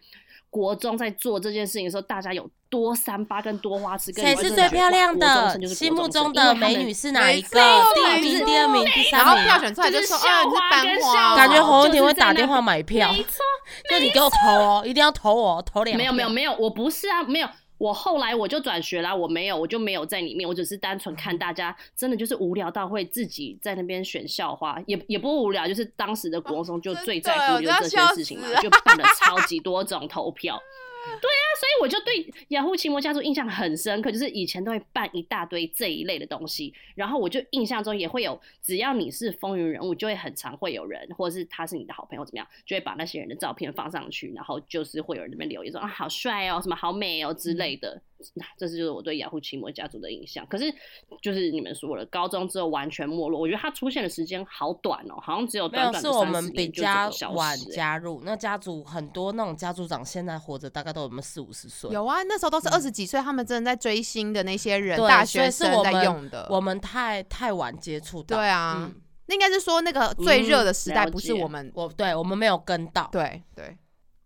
[0.51, 5.59] 国中在做这件事情的时候，大家有多三八跟多花痴，跟谁是最漂亮的？
[5.69, 7.61] 心目中的美女是哪一个？
[8.21, 9.45] 第一名、第二名、第然后三名。
[9.47, 13.43] 票选出来就就是说啊，你是班花哦，跟校花感觉侯文婷会打电话买票，没错，
[13.91, 17.49] 就你给我投哦，一定要投我，投两没有没有没有，我不是啊，没有。
[17.79, 30.59] 我后来我就转学啦，我没有，我就没有在里面，我只是单纯看大家真的就是无聊到会自己在那边选校花，也也不无聊，就是当时的国中就最在乎就是这些事情嘛就办了超级多种投票。
[31.21, 48.01] 对啊，所以我就对雅虎奇摩家族印象很深刻，就是以前都会办一大堆这一类的东西，然后我就印象中也会有，只要你是风云人物，就会很常会有人，或者是他是你的好朋友怎么样，就会把那些人的照片放上去，然后就是会有人在那边留言说啊好帅哦，什么好美哦之类的。
[48.16, 48.16] 那
[48.59, 50.47] 这是就是我对雅虎奇摩家族的印象。
[50.47, 50.65] 可是
[51.23, 58.23] 就是你们说了，高中之后完全没落，我觉得它出现的时间好短哦，好像只有没有，短短的三是我们比较晚加入。
[58.25, 61.91] 那家族很多那种家族长现在活着，大概都有没有四五十岁？
[61.91, 66.47] 有啊，那时候都是二十几岁，他们真的在追星的那些人，大学生在用的。
[66.51, 68.37] 我们太太晚接触到。
[68.37, 73.09] 对啊嗯，那应该是说那个最热的时代不是我们，我对我们没有跟到。
[73.13, 73.77] 对对，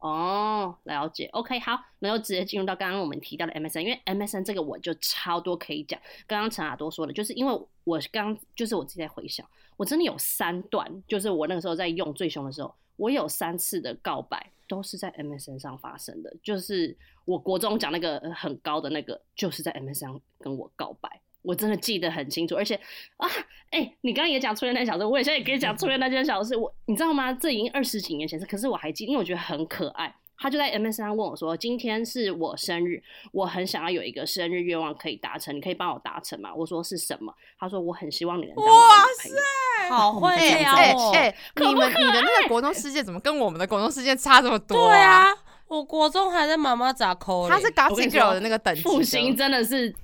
[0.00, 1.26] 哦，了解。
[1.32, 6.00] OK，好，那就直接进入到刚刚我们提到的 MSN，因为 MSN 这个我就超多可以讲。
[6.26, 7.52] 刚刚陈雅多说的，就是因为
[7.84, 16.34] 我刚就是我自己在回想，我真的有三段，就是我那个时候在用最凶的时候，我有三次的告白都是在 MSN 上发生的。
[16.42, 21.20] 就是我国中讲那个很高的那个，就是在 MSN 上跟我告白。
[21.42, 22.74] 我真的记得很清楚，而且
[23.16, 23.28] 啊，
[23.70, 26.56] 哎、你刚刚也讲初恋那件小事，我也现在也可以讲初恋那件小事。
[26.56, 27.32] 我你知道吗？
[27.32, 30.14] 这已经二十几年前事，可是我还记，因为我觉得很可爱。
[30.42, 39.94] 他就在 MSN 上问我说：“今天是我生日，我很想要有一个生日愿望可以达成，你可以帮我达成吗？”我说：“是什么？”他说：“我很希望你能当我的女朋友。
[39.94, 41.12] 好会哎聊哎哦。
[41.14, 44.88] 哎，你们你的那个国中世界怎么跟我们的国中世界差这么多？
[44.88, 45.26] 对，啊，
[45.68, 49.94] 我国中还在妈妈咋抠，他是我跟 Gossip 你说 Girl 的那个等级的复兴真的是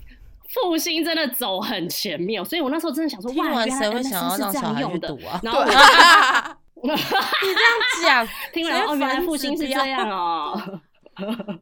[0.52, 5.08] 复兴真的走很前面，所以我那时候真的想说，听哇，原来会想要是这样用的。
[5.08, 5.40] 读啊？
[5.42, 5.72] 然后我就
[6.82, 10.80] 你这样讲，听完哦，原来反复兴是这样哦。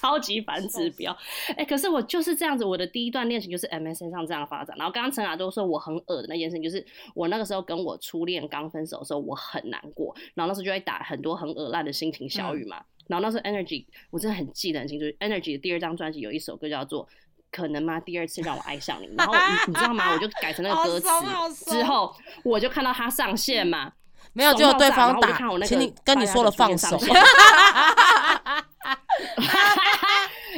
[0.00, 1.14] 超级反指标，
[1.56, 4.74] 哎、可是我就是这样子，我的第一段恋情就是 MSN 上这样发展。
[4.78, 12.82] 然后刚刚陈雅都说我很恶的那件事情，就是我那个时候跟我初恋刚分手的时候，我很难过，然后那时候就会打很多很恶烂的心情小语嘛。
[13.06, 17.06] 然后那时候 Energy 我真的很记得很清楚，Energy 的第二张专辑有一首歌叫做。
[17.54, 18.00] 可能吗？
[18.00, 20.10] 第二次让我爱上你，然后你你知道吗？
[20.12, 22.12] 我就改成那个歌词之后，
[22.42, 23.92] 我就看到他上线嘛，
[24.32, 26.98] 没有，怂结果对方打看我那，个请你跟你说了放手。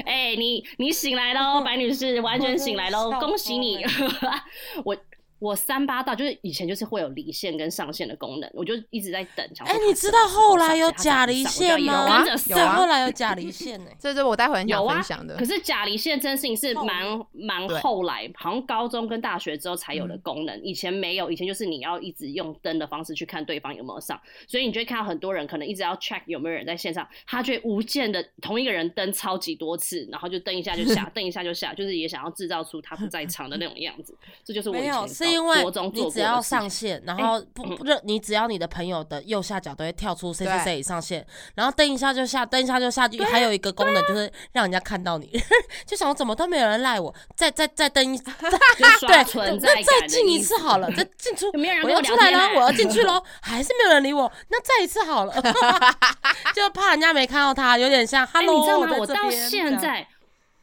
[0.05, 3.85] 哎、你你醒来喽，白女士，完全醒来喽，恭喜你！
[4.85, 4.97] 我
[5.47, 9.47] 我我三八到就是以前就是会有离线跟上线的功能，我就一直在等。
[9.61, 12.19] 哎、它你知道后来有假离线吗？
[12.19, 15.45] 一路跟着对，有啊后来有假离线呢、 这是我待会很想有啊分享的可。
[15.45, 34.13] 是假离线这件事情是蛮蛮对后来，好像高中跟大学之后才有的嗯功能，以前没有，以前就是你要一直用登的方式去看对方有没有上，所以你就会看到很多人可能一直要 check 有没有人在线上，他就会无限的同一个人登超级多次，然后就登一下就下， 登一下就下，就是也想要制造出他不在场的那种样子，
[34.45, 45.31] 这就是我以前是因为你只要上线，然后不不是你只要你的朋友的右下角都会跳出谁谁对谁已上线，然后登一下就下，登一下就下去，还有一个功能就是让人家看到你，
[45.87, 48.18] 就想说怎么都没有人赖我，再再再登一，
[49.07, 51.46] 对，存在那再进一次好了， 再进出
[51.85, 55.35] 我要出来了，我要进去喽，还是没有人理我，那再一次好了，
[56.55, 58.87] 就怕人家没看到他，有点像哎、Hello，你知道吗？
[58.90, 60.07] 在我到现在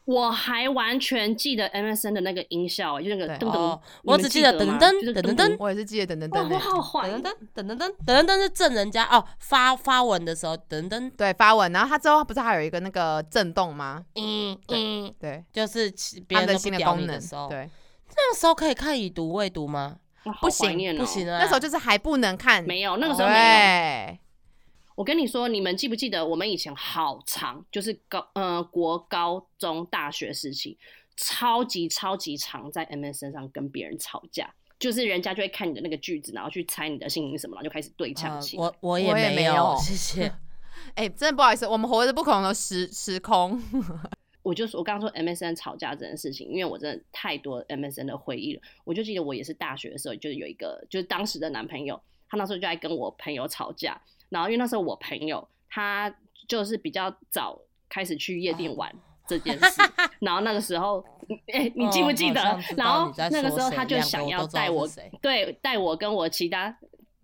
[0.05, 14.03] 我还完全记得 MSN 的那个音效、就那个对噔噔，我只记得吗噔噔就是噔噔噔我也是记得等等哇，等我好怀噔疑噔噔噔噔噔噔是震人家哦，发发文的时候噔噔，对发文，然后它之后不是还有一个那个震动吗？
[14.15, 17.69] 嗯嗯，对，就是其别人的新的功能你的时候，，对，
[18.15, 19.97] 那时候可以看已读未读吗？
[20.41, 24.17] 不行不行啊，那时候就是还不能看，没有，那个时候没有。
[24.93, 30.77] 对，我跟你说，你们记不记得我们以前好长，就是高呃国高中大学时期，
[31.17, 34.53] 超级超级常在 MSN 上跟别人吵架。
[34.79, 38.63] 就是人家就会看你的那个句子，然后去猜你的姓名什么，然后就开始对呛呃起来。
[38.63, 40.33] 我我也没没有 谢谢。
[40.95, 43.61] 哎，真的不好意思，我们活着不可能的时时空，
[44.43, 48.61] 我就说，我刚刚说 MSN 吵架这件事情，因为我真的太多 MSN 的回忆了。
[48.83, 54.01] 我就记得我也是大学的时候，就是有一个就是当时的男朋友，他那时候就在跟我朋友吵架，
[54.33, 56.13] 然后因为那时候我朋友他
[56.47, 58.93] 就是比较早开始去夜店玩。
[59.25, 59.81] 这件事，
[60.19, 61.01] 然后那个时候，
[61.53, 62.41] 哎、你记不记得？
[62.75, 64.85] 然后那个时候他就想要带我
[65.21, 66.77] 对，带我跟我其他，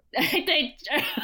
[0.09, 0.73] 对，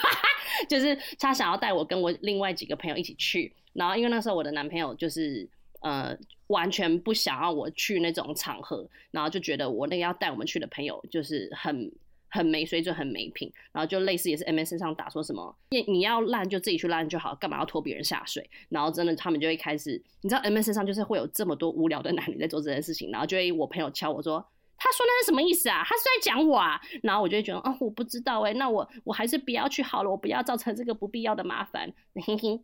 [0.68, 5.48] 就是他想要带我跟我另外几个朋友一起去，然后因为那时候我的男朋友就是
[5.80, 6.14] 呃
[6.48, 11.90] 完全不想要我去那种场合，然后就觉得我那个要带我们去的朋友就是很。
[12.36, 18.48] 很没水准，很没品，然后就类似也是 MSN 上打说什么，你你要烂就自己去烂就好，干嘛要拖别人下水？
[18.70, 24.46] 然后真的他们就会开始，你知道 MSN 上就是会有这么多无聊的男女在做这件事情，然后就会我朋友敲我说，
[24.78, 25.84] 他说那是什么意思啊？
[25.86, 26.80] 他是在讲我啊？
[27.04, 31.92] 然后我就会觉得，哦，我不知道哎、那我我还是不要去好了，我不要造成这个不必要的麻烦。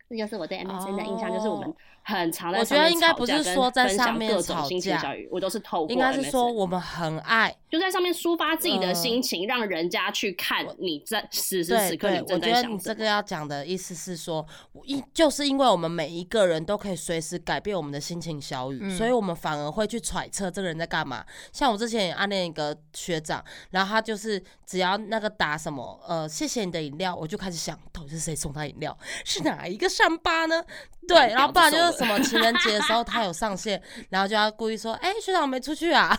[0.10, 12.78] 这就是我对 MSN 的印象，就是我们很常在我觉得应该不是说在上面各种吵架心情小语，我都是透过应该是说我们很爱，就在上面抒发自己的嗯心情，让人家去看你在此时刻你对，我正觉得你。
[12.78, 21.26] 这个要讲的意思是说，我因就是因为我们每一个人都可以随时改变我们的心情小语，嗯所以我们反而会去揣测这个人在干嘛。
[21.52, 30.64] 像我之前也暗恋一个学长，然后他就是只要那个打什么呃谢谢你的饮料，我就开始想到底是谁送他饮料，是哪一个伤疤呢？
[31.08, 36.16] 对，然后不然就是什么情人节的时候他有上线，然后就要故意说，哎、学长我没出去啊，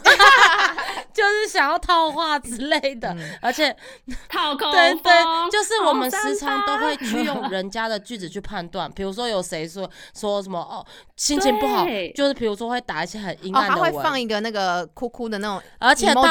[1.14, 3.38] 就是想要套话之类的，嗯。
[3.40, 3.75] 而且
[4.29, 5.12] 套口对对，
[5.51, 10.85] 就是我们时常都会去用人家的句子去判断，比如说有谁说说什么哦
[11.16, 16.23] 心情不好，就是比如说会打一些很阴哦，暗的他会放，一个那个哭哭的那种而且到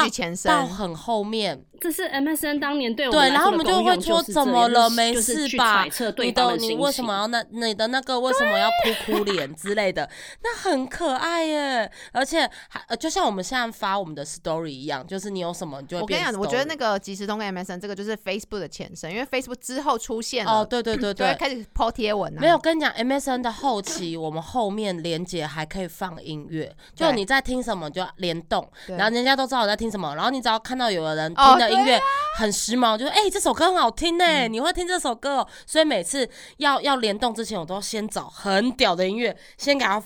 [0.44, 5.84] 到很后面，这是 MSN 当年对我对，然后我们就会说怎么了，没事吧？
[6.18, 10.08] 你的你为什么要那你的那个为什么要哭哭脸之类的？
[10.44, 22.40] 那很可爱耶，而且还呃就像我们现在发我们的 story 一样，就是你有什么你就会我跟你讲，我觉得那个即时通跟 MSN 这个就是 Facebook 的前身，因为 Facebook 之后出现了，哦，对对对对，开始抛贴文啊。
[22.40, 32.00] 没有，跟你讲，MSN 的后期，我们后面连接还可以放音乐，就你在听什么就联动，然后人家都知道我在听什么，然后你只要看到有人哦听的音乐
[32.38, 40.02] 很时髦，就说哎、这首歌很好听呢、嗯你会听这首歌哦，所以每次要要联动之前，我都先找很屌的音乐，先给它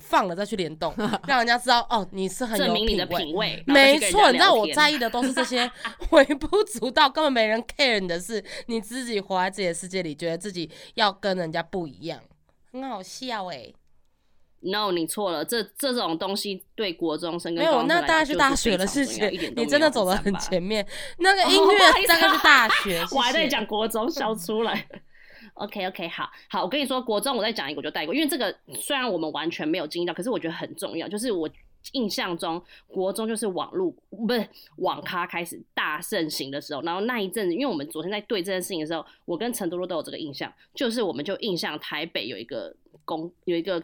[0.00, 0.94] 放了再去联动，
[1.26, 3.06] 让人家知道哦，你是很有品味。
[3.06, 3.64] 品味？
[3.66, 5.68] 然后再没错，你知道我在意的都是这些
[6.10, 12.20] 微不足道，根本没人 care 你的事，你自己活在自己的世界里，觉得自己要跟人家不一样，
[12.72, 13.72] 很好笑哎、
[14.60, 20.86] No，你错了，这这种东西对国中生跟没有，那大概是大学的就是事情你真的走得很前面。
[21.18, 24.86] 那个哦 音乐大概是大学， 我还在讲国中，笑 出来。
[25.54, 31.08] OK OK，好好，我跟你说，国中我再讲一个我就带过，因为这个虽然我们完全没有经历到，可是我觉得很重要。
[31.08, 31.48] 就是我
[31.92, 43.82] 印象中，国中就是网络不是网咖开始大盛行的时候，然后那一阵子，因为我们昨天在对这件事情的时候，我跟陈多多都有这个印象，就是我们就印象台北有一个公有一个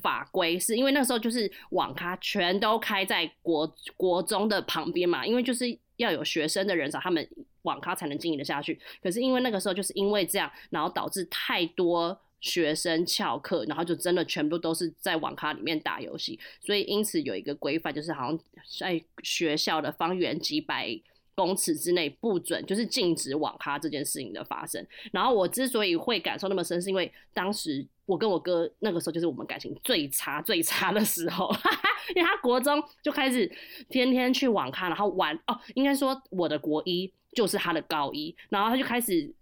[0.00, 7.28] 法规，是因为那时候就是网咖全都开在国国中的旁边嘛，因为就是要有学生的人少，他们
[7.62, 8.78] 网咖才能经营得下去。
[9.02, 18.38] 可是因为那个时候就是因为这样，然后导致太多学生翘课，然后就真的全部都是在网咖里面打游戏，所以因此有一个规范，就是好像
[18.78, 20.88] 在学校的方圆几百
[21.34, 24.84] 公尺之内不准，就是禁止网咖这件事情的发生。
[25.12, 31.54] 然后我之所以会感受那么深，是因为当时我跟我哥那个时候就是我们感情最差最差的时候，
[32.16, 33.48] 因为他国中就开始
[33.88, 39.32] 天天去网咖，然后玩哦，应该说我的国一就是他的高一，然后他就开始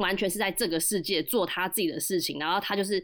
[0.00, 3.02] 完全是在这个世界做他自己的事情，然后他就是。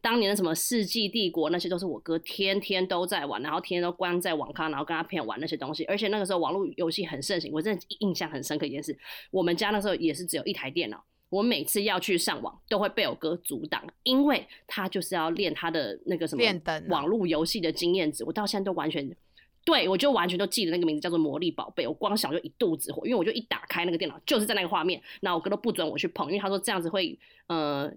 [0.00, 5.84] 当年的什么世纪帝国那些都是我哥天天都在玩，然后天天都关在网咖，然后跟他朋友玩那些东西。
[5.86, 8.96] 而且那个时候网络游戏很盛行，我真的印象很深刻一件事，
[9.32, 16.42] 我们家那时候也是只有一台电脑，我每次要去上网都会被我哥阻挡，因为他就是要练他的那个什么
[16.88, 19.14] 网络游戏的经验值，我到现在都完全。
[19.64, 27.18] 对，我就完全都记得那个名字叫做《魔力宝贝》，我光想就一肚子火，因为我就一打开那个电脑就是在那个画面，那我哥都不准我去碰，因为他说这样子会
[27.48, 27.92] 呃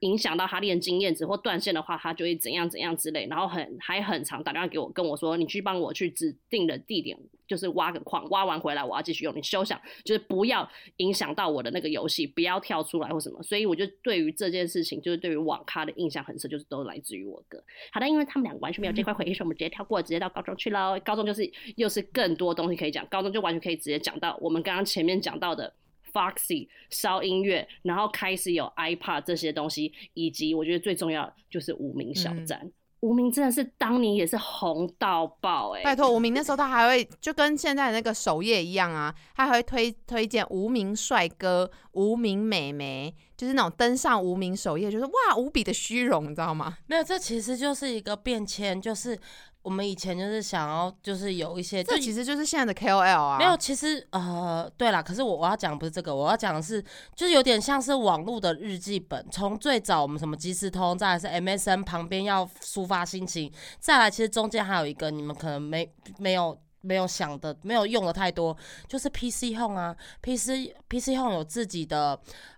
[0.00, 10.68] 影响到他练经验值或断线的话，他就会怎样怎样之类，然后很还很常打电话给我跟我说，你去帮我去指定的地点，就是挖个矿，挖完回来我要继续用，你休想就是不要
[10.98, 13.42] 影响到我的那个游戏，不要跳出来或什么。
[13.42, 17.62] 所以我就对于这件事情，就是对于网咖的印象很深，就是都来自于我哥。
[17.90, 21.00] 好的，因为他们两个完全没有这块回忆，所以我们直接跳过，直接到高中去喽。
[21.02, 25.72] 高中就是又是更多东西可以讲，高中就完全可以直接讲到我们刚刚前面讲到的。
[26.16, 32.72] Foxy 烧音乐，然后开始有 iPad 这些东西，以及我觉得最重要就是无名小站。
[33.00, 46.78] 无名真的是当年也是红到爆哎、拜托，无名那时候他还会就跟现在那个首页一样啊，他还会推推荐无名帅哥、无名美眉，就是那种登上无名首页，就是哇无比的虚荣，你知道吗？
[46.86, 49.16] 没有，这其实就是一个变迁，就是
[49.66, 53.36] 我们以前就是想要，就是有一些，这其实就是现在的 KOL 啊。
[53.36, 56.80] 没有，其实呃，对啦，可是我我要讲不是这个，我要讲的是，
[57.16, 66.56] 就是有点像是网络的日记本，从最早我们什么即时通，再来是 MSN 旁边要抒发心情，再来其实中间还有一个你们可能没没有。
[66.82, 68.56] 没有想的，没有用的太多，
[68.86, 72.16] 就是 PC Home 啊，PC PC Home 有自己的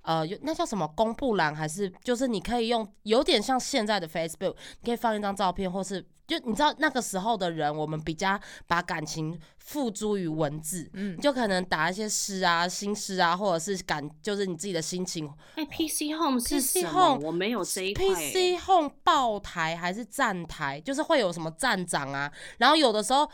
[0.08, 15.30] 呃，有那叫什么公布栏，还是就是你可以用，有点像现在的 Facebook，你可以放一张照片，或是就你知道那个时候的人，我们比较把感情付诸于文字，嗯就可能打一些诗啊、新诗啊，或者是感，就是你自己的心情。
[15.56, 18.32] 哎、p c Home 是 PC 什么 Home 我没有这一块、欸。
[18.32, 23.28] PC Home 报台还是站台，就是会有什么站长啊，然后有的时候，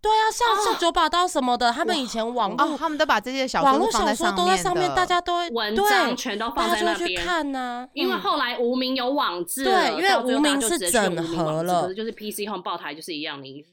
[0.00, 7.24] 对啊，像像九把刀什么的，他们以前网哦，络他们都把这些小网络说放在小说都在上面，的大家都会文对章全都放在那边。
[7.24, 13.72] 看呐、因为嗯后来无名有网志了，对因为无名就是整合了可是就是 PC Home 报台就是一样的意思。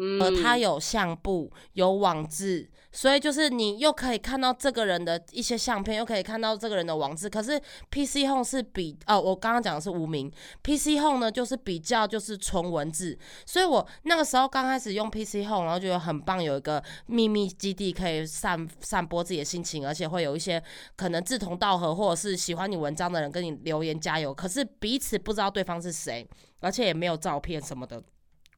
[0.00, 7.28] 嗯，而它有相簿，有网志，所以就是你又可以看到这个人的一些相片，又可以看到这个人的网志。
[7.28, 10.32] 可是 PC Home 是比哦，我刚刚讲的是无名
[10.62, 20.62] ，PC Home 呢就是比较就是纯文字，所以我那个时候刚开始用 PC Home，然后觉得很棒，有一个秘密基地可以散散播自己的心情，而且会有一些
[20.94, 26.24] 可能志同道合或者是喜欢你文章的人跟你留言加油，可是彼此不知道对方是谁，
[26.60, 28.00] 而且也没有照片什么的。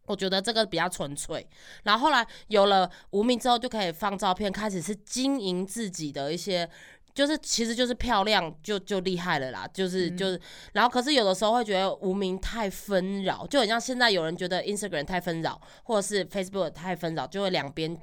[0.06, 1.46] 我觉得这个比较纯粹，
[1.82, 6.68] 然后后来有了无名之后，就可以放照片，开始是经营自己的一些，
[7.14, 10.16] 就是其实就是漂亮就就厉害了啦，就是嗯。
[10.16, 10.40] 就是，
[10.72, 17.96] 然后可是有的时候会觉得无名太纷扰，就很像现在有人觉得 Instagram 太纷扰，或者是 Facebook 太纷扰，就会两边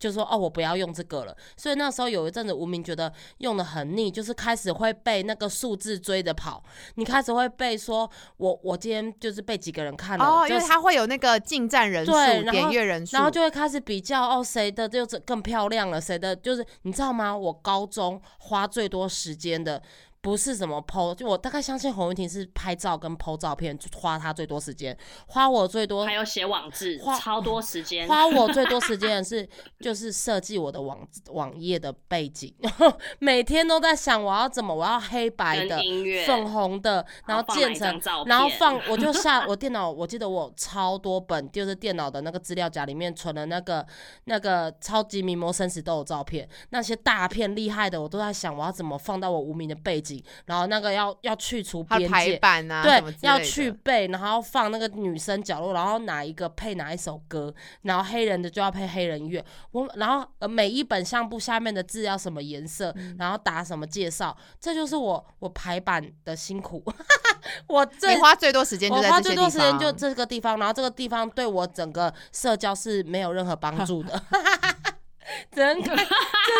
[0.00, 12.12] 就说哦我不要用这个了，所以那时候有一阵子无名觉得用的很腻，就是开始会被那个数字追着跑，你开始会被说我我今天就是被几个人看了，哦，因就是为他会有那个进站人数、
[12.50, 17.36] 点阅人数，然后就会开始比较哦，谁的就是更漂亮了，谁的就是你知道吗？
[17.36, 19.82] 我高中花最多时间的
[20.22, 24.96] 不是什么 PO，就我大概相信洪云婷是拍照跟 PO 照片花她最多时间，
[25.28, 28.06] 花我最多还有写网志，花超多时间。
[28.06, 29.48] 花我最多时间的是
[29.78, 32.54] 就是设计我的网网页的背景，
[33.18, 35.80] 每天都在想我要怎么，我要黑白的
[36.26, 43.86] 粉红的，然后建成然后放，我就 下我电脑，我记得我超多本，就是电脑的那个资料夹里面存了那个
[44.24, 50.09] 那个超级名模生死斗的照片，那些大片厉害的，我都在想我要怎么放到我无名的背景，
[50.46, 52.38] 然后那个要要去除边界。
[52.40, 57.52] 版啊，对，要去背，然后放那个女生角落，然后哪一个配哪一首歌，
[57.82, 59.44] 然后黑人的就要配黑人乐。
[59.72, 66.82] 我然后呃每一本相簿下面的字要什么颜色，嗯然后打什么介绍，这就是我我排版的辛苦。
[67.68, 74.22] 我最你花最多时间就我花最多时间就这个地方，然后这个地方对我整个社交是没有任何帮助的
[75.52, 76.04] 真的，这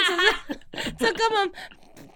[0.07, 1.53] 只是这根本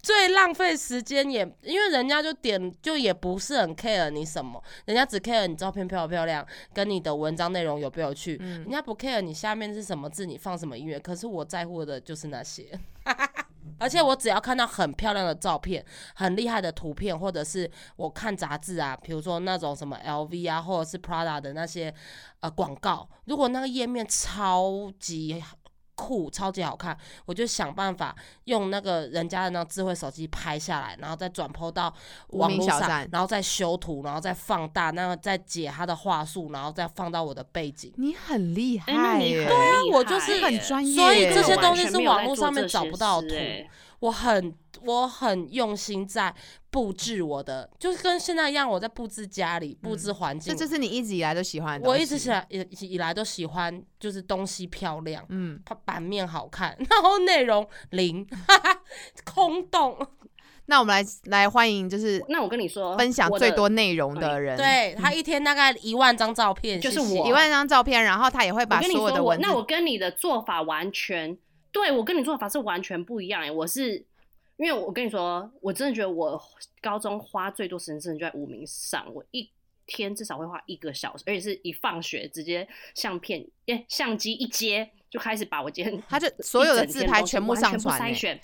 [0.05, 12.79] 最浪费时间也，因为人家就点就也不是很 care 你什么，人家只 care 你照片漂不漂亮，跟你的文章内容有没有趣，嗯人家不 care 你下面是什么字，你放什么音乐，可是我在乎的就是那些。
[13.79, 15.83] 而且我只要看到很漂亮的照片、
[16.15, 21.93] 很厉害的图片，或者是我看杂志啊，比如说那种什么 LV 啊，或者是 Prada 的那些
[22.41, 25.43] 呃广告，如果那个页面超级
[25.95, 28.15] 酷、超级好看，我就想办法
[28.45, 31.95] 用那个人家的那智慧手机拍下来，然后再转 PO 到
[32.29, 37.93] 网络上，然后再修图，然后再放大，那个再解他的话术，然后再放到我的背景。
[37.97, 43.29] 你很厉害耶，对啊我就是很专业所以这些东西是网络上面找不到图
[44.01, 46.35] 我很我很用心在
[46.71, 50.53] 布置我的，就是跟现在一样，我在布置家里、布置环境。
[50.53, 51.89] 这就是你一直以来都喜欢的。
[51.89, 58.81] 我一直以来以以来都喜欢，就是东西漂亮，嗯，它版面好看， 然后内容零，哈哈，
[59.25, 59.97] 空洞。
[60.67, 71.37] 那我们来来欢迎，就是那我跟你说，分享最多内容的人，，对他一天大概一万张照片，就是我一万张照片，然后他也会把跟你说，所有的文字我那我跟你的做法完全，
[71.75, 73.51] 对我跟你做法是完全不一样哎。
[73.51, 73.95] 我是
[74.57, 76.41] 因为我跟你说，我真的觉得我
[76.81, 79.51] 高中花最多时间真的就在无名上，我一
[79.85, 88.41] 天至少会花一个小时，而且是一放学直接相片，耶，相机一接就开始把我今天他就所有的自拍全部上传欸筛选。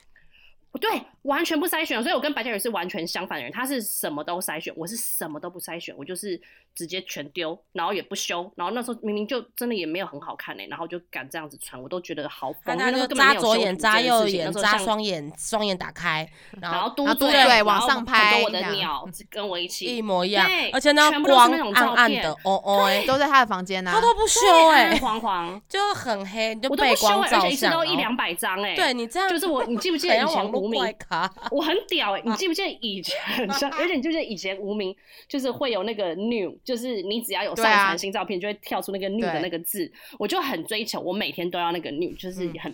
[0.81, 0.91] 对，
[1.23, 3.53] 完全不筛选，所以我跟白嘉宇是完全相反的人。
[3.53, 6.41] 他是什么都筛选，我是什么都不筛选，我就是
[6.75, 8.51] 直接全丢，然后也不修。
[8.57, 12.79] 然后那时候明明就真的也没有很好看呢、然后就敢这样子穿，我都觉得好疯。
[12.79, 16.27] 因为那时他就候根本没有扎左眼、扎右眼、扎双眼，双眼打开，
[16.61, 31.31] 然后嘟嘟嘴，嘴然后往上拍很多我的鸟跟我一起一模一样对，而且呢全部都是光那种暗暗的，哦哦哎，都在他的房间啊呢、他都不修对哎暗，黄黄，就很黑，你就我都背不修欸，而光照且一次相，然后都一两百张哎、对你这样就是我，你记不记得以前无名怪咖？
[31.51, 33.17] 我很屌哎、你记不记得以前，
[33.77, 34.95] 而且你记不记得以前无名
[35.29, 42.73] 就是会有那个 new，就是你只要有上传新照片，就会跳出那个 new 的那个字，我就很追求，我每天都要那个 new，就是嗯很、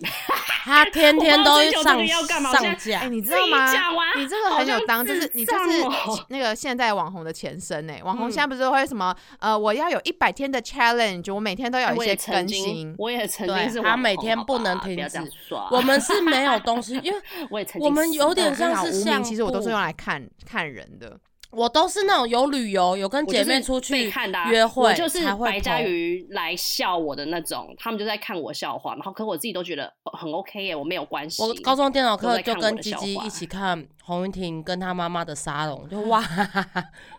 [0.65, 3.07] 他 天天都上要干嘛上架。
[3.09, 3.73] 你知道吗？
[3.73, 4.19] 讲完？
[4.19, 5.83] 你这个很有当，就是你就是
[6.29, 12.95] 那个现在网红的前身哎、网红嗯现在不是会什么、呃，我要有一百天的 challenge，我每天都要有一些更也曾经新，。
[12.99, 15.19] 我也曾对经是他每天不能停止。
[15.49, 17.19] 刷我们是没有东西，因为
[17.51, 21.19] 我也曾经我们是有点像是相名，其实我都是用来看看人的。
[21.53, 31.43] 我都是那种有旅游、有跟姐妹出去被看的啊、约会我就是白嘉 po 瑜来笑我的那种，他们就在看我笑话，然后可我自己都觉得哦很 OK 耶，我没有关系。
[31.43, 36.21] 我高中电脑课就跟鸡鸡一起看洪云婷跟她妈妈的沙龙，就 哇，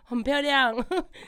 [0.04, 0.72] 很漂亮。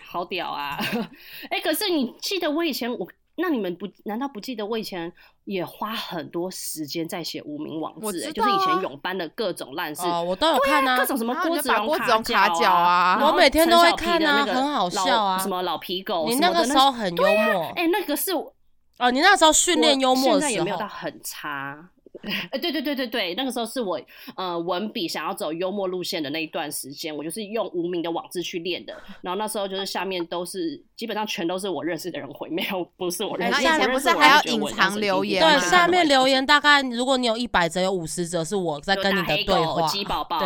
[0.07, 0.79] 好屌啊！
[1.51, 3.09] 哎、可是你记得我以前我，
[3.41, 5.13] 那你们不难道不记得我以前
[5.45, 8.29] 也花很多时间在写无名网我志、欸？
[8.29, 18.55] 啊就是以前永班的各种烂事，哦，我都有看啊各，种什么然后你郭子荣就把郭子荣卡卡脚啊我每天都会看啊很好笑啊什么老皮狗，你那个时候很幽默哎、那个是我
[18.99, 21.89] 哦，你那时候训练幽默的时候现在也没有到，很差。
[22.51, 24.01] 哎、对对对对对，那个时候是我
[24.37, 28.95] 呃文笔想要走幽默路线的那一段时间，我就是用无名的网志去练的。
[29.23, 33.69] 然后那时候就是下面都是基本上全都是我认识的人回，没有不是我认识的。
[33.69, 40.39] 哎以前我认识不是还要隐藏留言对，下面留言大概如果你有一百则，有五十则是我在跟你的对话，鸡宝宝，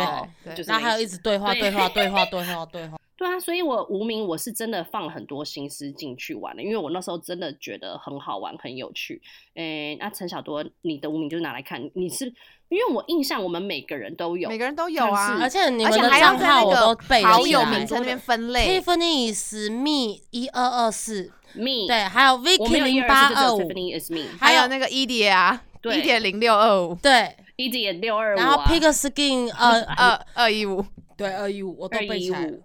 [0.43, 2.97] 对就是然后还有一直对话、对对话、对 话、对话、对话。
[3.25, 9.19] 对啊，所以我无名我是真的放了很多心思进去玩的，因为我那时候真的觉得很好玩、很有趣。
[9.55, 12.25] 诶，那陈小多，你的无名就是拿来看，你是
[12.69, 18.79] 因为我印象我们每个人都有每，个人都有啊，而且你还要在那账号我都好友名称那边分类。
[18.79, 25.97] Tiffany is me 一二二四，me，对，还有 Vicky 有一零八二五，Tiffany is me，还有那个一点啊，对。
[25.97, 30.85] 一点零六二五，对，一点六二五，然后 Pig Skin 呃二 二一五，
[31.17, 32.57] 对二一五我都二一背起来了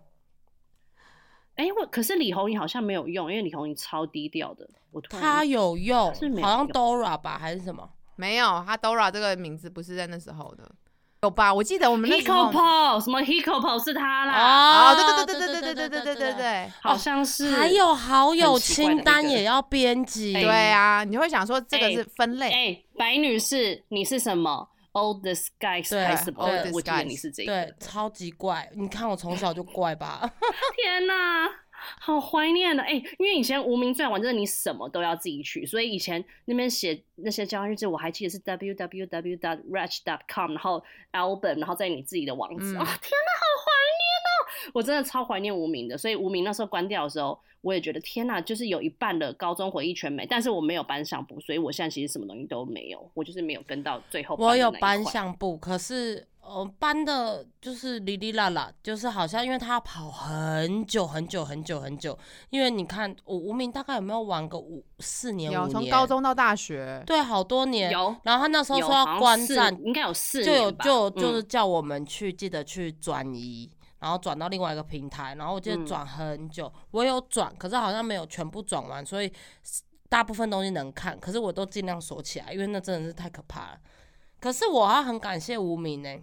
[1.60, 1.66] 五。。
[1.66, 4.68] 哎，我可是李红颖好像没有用，因为李红颖超低调的。
[4.92, 7.88] 我突然他有用好像 Dora 吧还是什么？
[8.16, 10.70] 没有，他 Dora 这个名字不是在那时候的，
[11.22, 11.54] 有吧？
[11.54, 16.72] 我记得我们那时 Hiko 候 Po 什么 Hiko Po 是他啦，哦，对对对对对对对对对对对。
[16.82, 17.50] 好像是。
[17.52, 27.74] 还有好友清单也要编辑，哎对啊，你会想说这个哎是分类，哎，白女士，你是什么？All the skies 对还是什么我记得你是这个对，。
[27.78, 28.70] 超级怪。
[28.74, 30.32] 你看我从小就怪吧？
[30.76, 31.48] 天哪，
[32.00, 40.82] 好怀念的哎、因为以前无名撰文真的你什么都要自己取，所以以前那边写那些交换日志，我还记得是 w w w dot ratch dot com，然后
[41.12, 42.74] album，然后在你自己的网址。
[42.74, 43.70] 嗯哦，天哪，好怀
[44.00, 44.09] 念哦！
[44.72, 50.26] 我真的超怀念无名的，所以无名那时候关掉的时候，我也觉得天呐，就是有一半的高中回忆全没。
[50.26, 54.36] 但是我没有班上部，所以我现在其实什么东西都没有，我就是没有跟到最后。
[54.38, 56.26] 我有班上部，可是。
[56.42, 65.52] 呃，班的就是哩哩啦啦，就是好像因为他要跑很久很久很久很久，因为你看我无名大概有没有玩个五四年？
[65.52, 67.92] 有，从高中到大学，对，好多年。
[67.92, 73.70] 有，然后他那时候说要关站，应该有四就有就就是叫我们去记得去转移，
[74.00, 79.32] 然后转到另外一个平台，然后我记得转很久，我有转，可是好像没有全部转完，所以
[80.08, 83.78] 大部分东西能看，可是我都尽量锁起来，因为那真的是太可怕了。
[84.40, 86.18] 可是我还很感谢无名呢。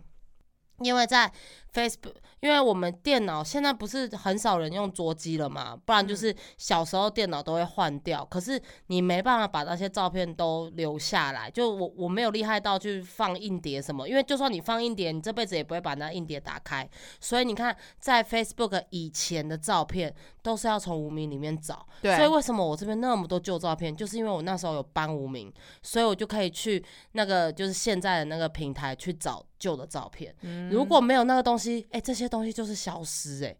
[0.80, 1.32] 因为在
[1.78, 8.26] Facebook，因为我们电脑现在不是很少人用桌机了嘛，不然就是小时候电脑都会换掉。
[8.26, 16.90] 可是你没办法把那些照片都留下来，就我我没有厉害到去放硬碟什么，因为就算你放硬碟，你这辈子也不会把那硬碟打开。
[17.20, 20.12] 所以你看，在 Facebook 以前的照片
[20.42, 21.86] 都是要从无名里面找。
[22.02, 22.16] 对。
[22.16, 25.54] 所以为什么我这边那么多旧照片，就是因为我那时候有搬无名，
[25.84, 29.46] 所以我就可以去那个就是现在的那个平台去找。
[29.60, 30.32] 旧的照片，
[30.70, 33.56] 如果没有那个东西，哎，这些东西就是消失，哎，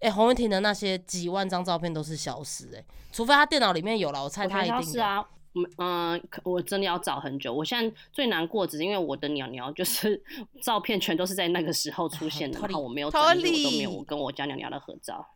[0.00, 7.52] 哎，洪文婷的那些几万张照片都是消失，哎，除非他电脑里面有了，我猜他一定是啊，嗯嗯，我真的要找很久。
[7.52, 10.20] 我现在最难过只是因为我的鸟鸟就是
[10.62, 15.26] 照片全都是在那个时候出现的， 然后我没有整理，我都没有我跟我家鸟鸟的合照。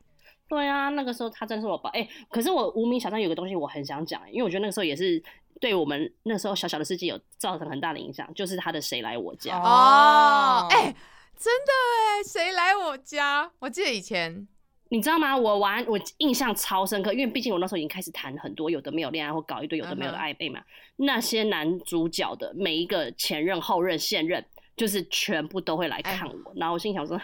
[0.49, 5.23] 对啊，那个时候他真是我宝，哎，可是我无名小站有个东西我很想讲，因为我觉得那个时候也是。
[5.59, 10.95] 对我们那时候小小的世界有造成很大的影响，就是他的谁来我家哦，哎，
[11.39, 13.51] 真的哎，谁来我家？
[13.59, 14.47] 我记得以前，
[14.89, 15.37] 你知道吗？
[15.37, 20.61] 我玩我印象超深刻，因为毕竟我那时候已经开始谈很多有的没有恋爱或搞一堆有的没有的暧昧嘛。
[20.97, 24.45] 那些男主角的每一个前任、后任、现任，
[24.77, 27.21] 就是全部都会来看我，然后我心想说。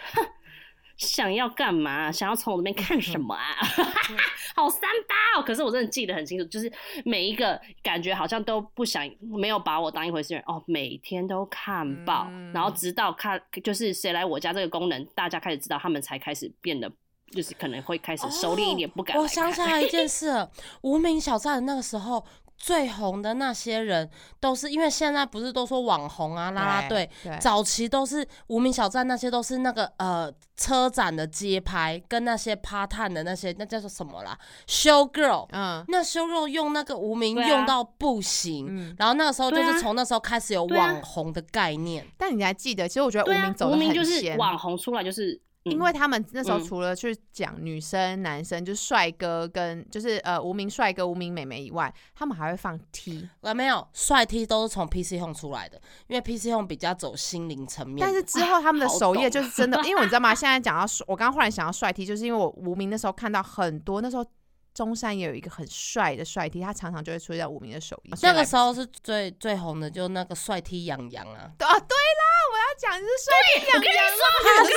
[0.97, 2.11] 想要干嘛？
[2.11, 3.55] 想要从我那边看什么啊？
[4.55, 5.43] 好三八哦！
[5.43, 6.71] 可是我真的记得很清楚，就是
[7.03, 16.91] 每一个感觉好像都不想没有把我当一回事人哦，每天都看报，然后直到看就是谁来我家这个功能，大家开始知道，他们才开始变得
[17.31, 19.17] 就是可能会开始收敛一点，不敢。
[19.17, 20.47] 我想起来一件事，
[20.81, 22.23] 无名小站那个时候。
[22.57, 34.37] 最红的那些人都是因为现在不是都说网红啊啦啦队，早期都是无名小站那些都是那个呃车展的街拍跟那些趴探的那些那叫做什么啦
[34.67, 42.05] ？show girl，嗯，那 show girl 用那个无名用到不行，然后那个时候就是从那时候开始有网红的概念。
[42.17, 42.87] 但你还记得？
[42.87, 45.41] 其实我觉得无名走的很先，网红出来就是。
[45.63, 53.29] 因为他们那时候除了去讲女生、男生，就是帅哥跟就是呃无名帅哥、无名美眉以外，他们还会放 T。
[53.39, 58.05] 我没有帅 T 都是从 PC Home 出来的，因为 PC Home 比较走心灵层面。
[58.05, 60.35] 但是之后他们的首页就是真的，因为你知道吗？
[60.35, 64.25] 现在讲到我刚刚忽然想到帅 T，就是因为我无名的时候看到很多，那时候
[64.73, 68.13] 中山也有一个很帅的帅 T，他常常就会出现在无名的首页。
[68.21, 71.41] 那个时候是最最红的，就那个帅 T 杨洋啊。
[71.41, 72.23] 啊，对啦。
[72.51, 73.33] 我要讲是帅
[73.65, 74.69] 我跟你说，他是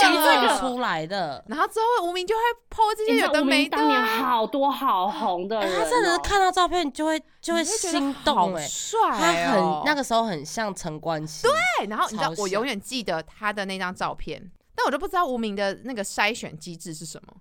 [0.00, 3.76] 从这个出来的，然后之后无名就会 po 这些有的没的。
[3.76, 11.46] 当年好多好红的人，他真的是看到照片就会就会心动哎，帅，他很那个时候很像陈冠希。
[11.46, 17.34] 对，然后你知道我永远记得他的那张照片，但我就不知道无名的那个筛选机制是什么。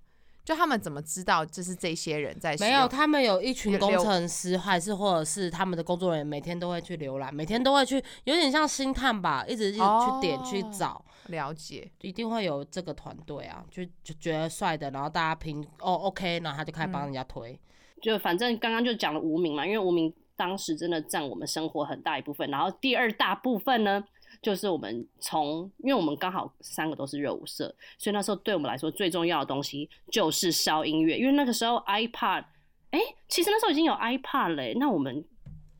[0.44, 2.56] 就他们怎么知道就是这些人在？
[2.60, 9.80] 没有，他们有一群工程师，还是或者是他们的工作人员，每天都会去浏览，每天都会去，有点像星探吧，一直去
[10.22, 17.58] 点去找了解，一定会有这个团队啊，就就觉得帅的，然后大家评哦 OK，然后他就开始帮人家推。
[18.02, 24.04] 就反正刚刚就讲了无名嘛，因为无名当时真的占我们生活很大一部分，然后第二大部分呢。
[24.44, 31.18] 就是我们从，因为我们刚好三个都是热舞社，所以那时候对我们来说最重要的东西就是烧音乐。
[31.18, 32.44] 因为那个时候 iPad，
[32.92, 34.76] 哎，其实那时候已经有 iPad 嘞。
[34.78, 35.24] 那我们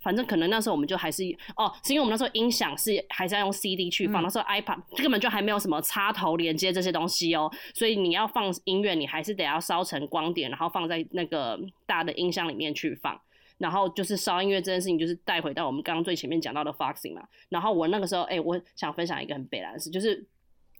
[0.02, 1.24] 反正可能那时候我们就还是
[1.58, 13.20] 哦，是因为我们那时候音响是还是要用 CD 去放，那时候 iPad 根本就还没有什么插头连接这些东西哦，所以你要放音乐，你还是得要烧成光点，然后放在那个大的音箱里面去放。
[13.58, 17.28] 然后就是烧音乐这件事情，就是带回到我们刚刚最前面讲到的 Foxing 嘛。
[17.50, 20.26] 然后我那个时候，哎，我想分享一个很悲凉的事，就是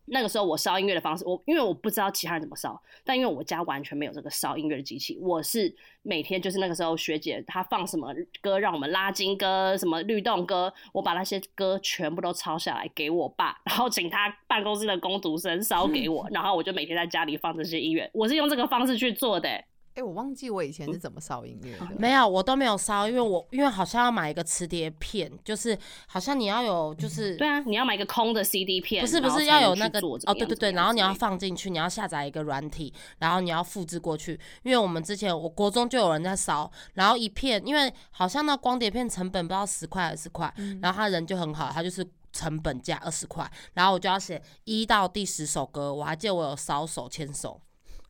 [0.06, 19.64] 那个时候我烧音乐的方式，我因为我不知道其他人怎么烧，但因为我家完全没有这个烧音乐的机器，我是每天就是那个时候学姐她放什么歌让我们拉筋歌、什么律动歌，我把那些歌全部都抄下来给我爸，然后请他办公室的工读生烧给我， 然后我就每天在家里放这些音乐，我是用这个方式去做的。
[19.96, 21.88] 哎、我忘记我以前是怎么烧音乐的。
[21.98, 25.78] 没有，我都没有烧，因为我因为好像要买一个磁碟片，就是
[26.08, 34.40] 好像你要有就是对啊，你要买一个空的 CD 片，不是不是要有那个哦，对对对，然后你要放进去，你要下载一个软体，然后你要复制过去。
[34.64, 42.06] 因为我们之前我国中就有人在烧，然后一片，因为好像那光碟片成本不知道十块还是块，嗯然后他人就很好，他就是。
[42.36, 47.62] 成本价二十块，然后我就要写一到第十首歌，我还记得我有烧手牵手，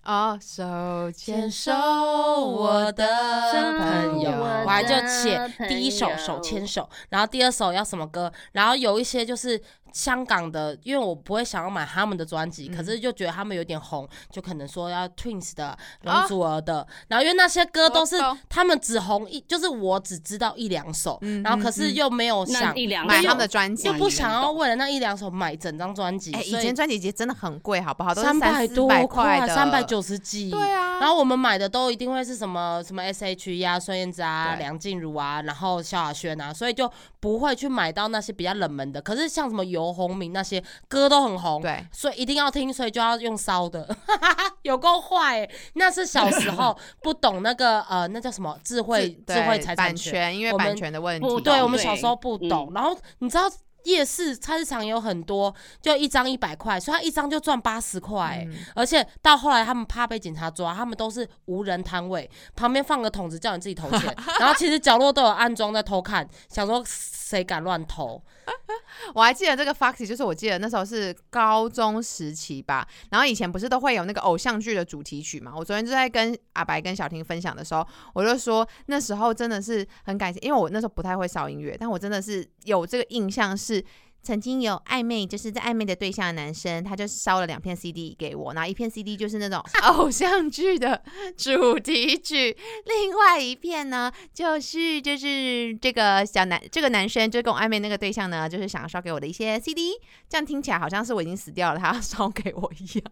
[0.03, 5.39] 哦，手牵手，我我的的朋友，我我还就写
[5.69, 9.61] 第一首手牵手，然后第二首要什么歌，然后有一些就是
[9.93, 18.37] 香港的，因为我不会想要买他们的专辑，可是就觉得他们有点红，就可能说要 Twins 的、容祖儿的，然后因为那些歌都是我懂。
[18.49, 28.13] 他们只红一，就是我只知道一两首，嗯然后可是又没有那想一两买他们的专辑又不想要为了那一两首买整张专辑，哎、以所前专辑节真的很贵，好不好？
[28.13, 29.83] 都是三百多块，的，三百。
[29.83, 34.59] 九十几，对啊，然后我们买的都一定会是什么什么 S H E 啊、孙燕姿啊、对。
[34.59, 36.89] 梁静茹啊，然后萧亚轩啊，所以就
[37.19, 39.01] 不会去买到那些比较冷门的。
[39.01, 43.87] 可是像什么游鸿明那些歌都很红，对，所以一定要听，所以就要用烧的，
[44.63, 45.51] 有够坏欸！
[45.73, 51.27] 那是小时候 不懂那个呃，那叫什么智慧智慧财产版权，因为我们版权的问题。
[51.27, 52.71] 不对我们小时候不对懂。
[52.73, 53.43] 然后你知道
[53.83, 68.21] 夜市菜市场有很多，就一张一百块，所以他一张就赚八十块而且到后来，他们怕被警察抓，他们都是无人摊位，旁边放个桶子叫你自己投钱， 然后其实角落都有暗装在偷看，想说谁敢乱投？
[69.13, 72.87] 我还记得这个 Foxy，就是我记得那时候是高中时期吧。
[73.09, 75.53] 然后以前不是都会有那个偶像剧的主题曲嘛？
[75.55, 83.83] 我昨天就在跟阿白跟小婷分享的时候，我就说那时候真的是很感谢，因为我那时候不太会烧音乐，但我真的是有这个印象是。
[84.23, 91.03] 曾经有暧昧，就是在暧昧的对象的男生，他就烧了两片 CD 给我，然后一片 CD 就是那种 偶像剧的
[91.35, 92.55] 主题曲，
[92.85, 99.91] 另外一片呢，就是就是这个小男这个男生就跟我暧昧那个对象呢，就是想要烧给我的一些 CD，
[100.29, 103.03] 这样听起来好像是我已经死掉了，他要烧给我一样。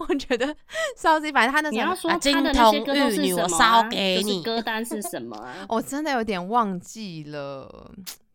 [0.00, 0.54] 我觉得
[0.96, 3.82] 烧 CD，反正他那时候你要说啊他的那些金歌都童玉女我是什么、烧啊？
[3.88, 5.64] 就是给你歌单是什么啊？
[5.70, 7.90] 我真的有点忘记了，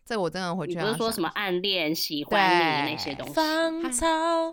[0.08, 2.40] 这我真的回去不是说什么暗恋、喜欢
[2.86, 4.08] 你那些东西，芳草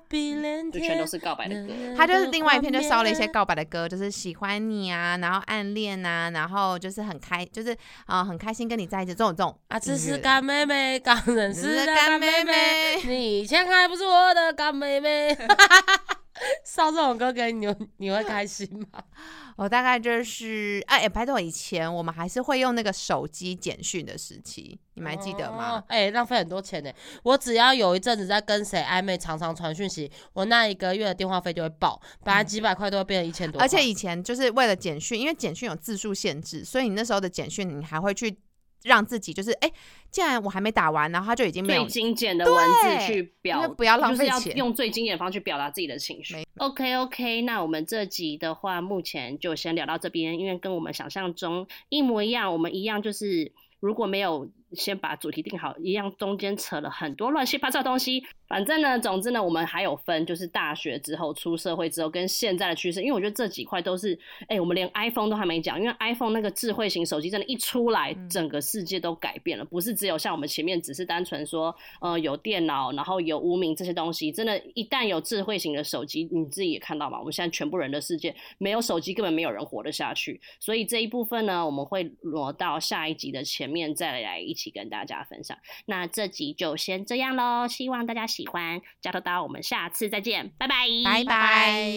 [0.09, 1.73] 碧连天就全都，是告白的歌。
[1.97, 7.71] 他就是另外一篇就烧了一些告白的歌，就是喜欢你啊，然后暗恋啊，然后就是很开，就是
[8.07, 15.37] 啊、呃很开心跟你在一起这种这种啊，这是干妹妹，刚认识是的干妹妹妹妹，你以前还不是我的干妹妹。
[16.65, 17.67] 烧这种歌给你，
[17.99, 19.03] 你会开心吗？
[19.57, 25.85] 我大概就是哎，哎拜托，以前我们还是会用那个手机简讯的时期，你们还记得吗哦？
[25.87, 26.91] 哎、浪费很多钱呢。
[27.23, 33.65] 我只要有一阵子在跟谁暧昧，常常传讯息，我那一个月的电话费就会爆，本来几百块都会变成一千多块。
[33.65, 38.37] 而且以前就是为了简讯，因为简讯有字数限制，所以你那时候的简讯你还会去
[38.85, 39.71] 让自己就是哎，
[40.11, 46.37] 既然我还没打完，然后他就已经没有最精简的文字去表，不要浪费就是要钱用最精简的方式去表达自己的情绪。
[46.59, 58.25] OK OK，那我们这集的话，目前就先聊到这边，因为跟我们想象中一模一样，我们一样就是如果没有先把主题定好，一样中间扯了很多乱七八糟的东西。
[58.47, 64.17] 反正呢，总之呢，我们还有分，就是大学之后、出社会之后跟现在的趋势，因为我觉得这几块都是，
[64.49, 80.41] 哎、我们连 iPhone 都还没讲，因为 iPhone 那个智慧型手机真的，一出来，嗯整个世界都改变了，不是只有像我们前面只是单纯说，呃，有电脑，然后有无名这些东西，真的，一旦有智慧型的手机，你自己也看到嘛，我们现在全部人的世界没有手机，根本没有人活得下去。
[80.61, 91.93] 所以这一部分呢，我们会挪到下一集的前面再来一跟大家分享，那这集就先这样喽，希望大家喜欢，加多刀，我们下次再见，拜拜，拜拜。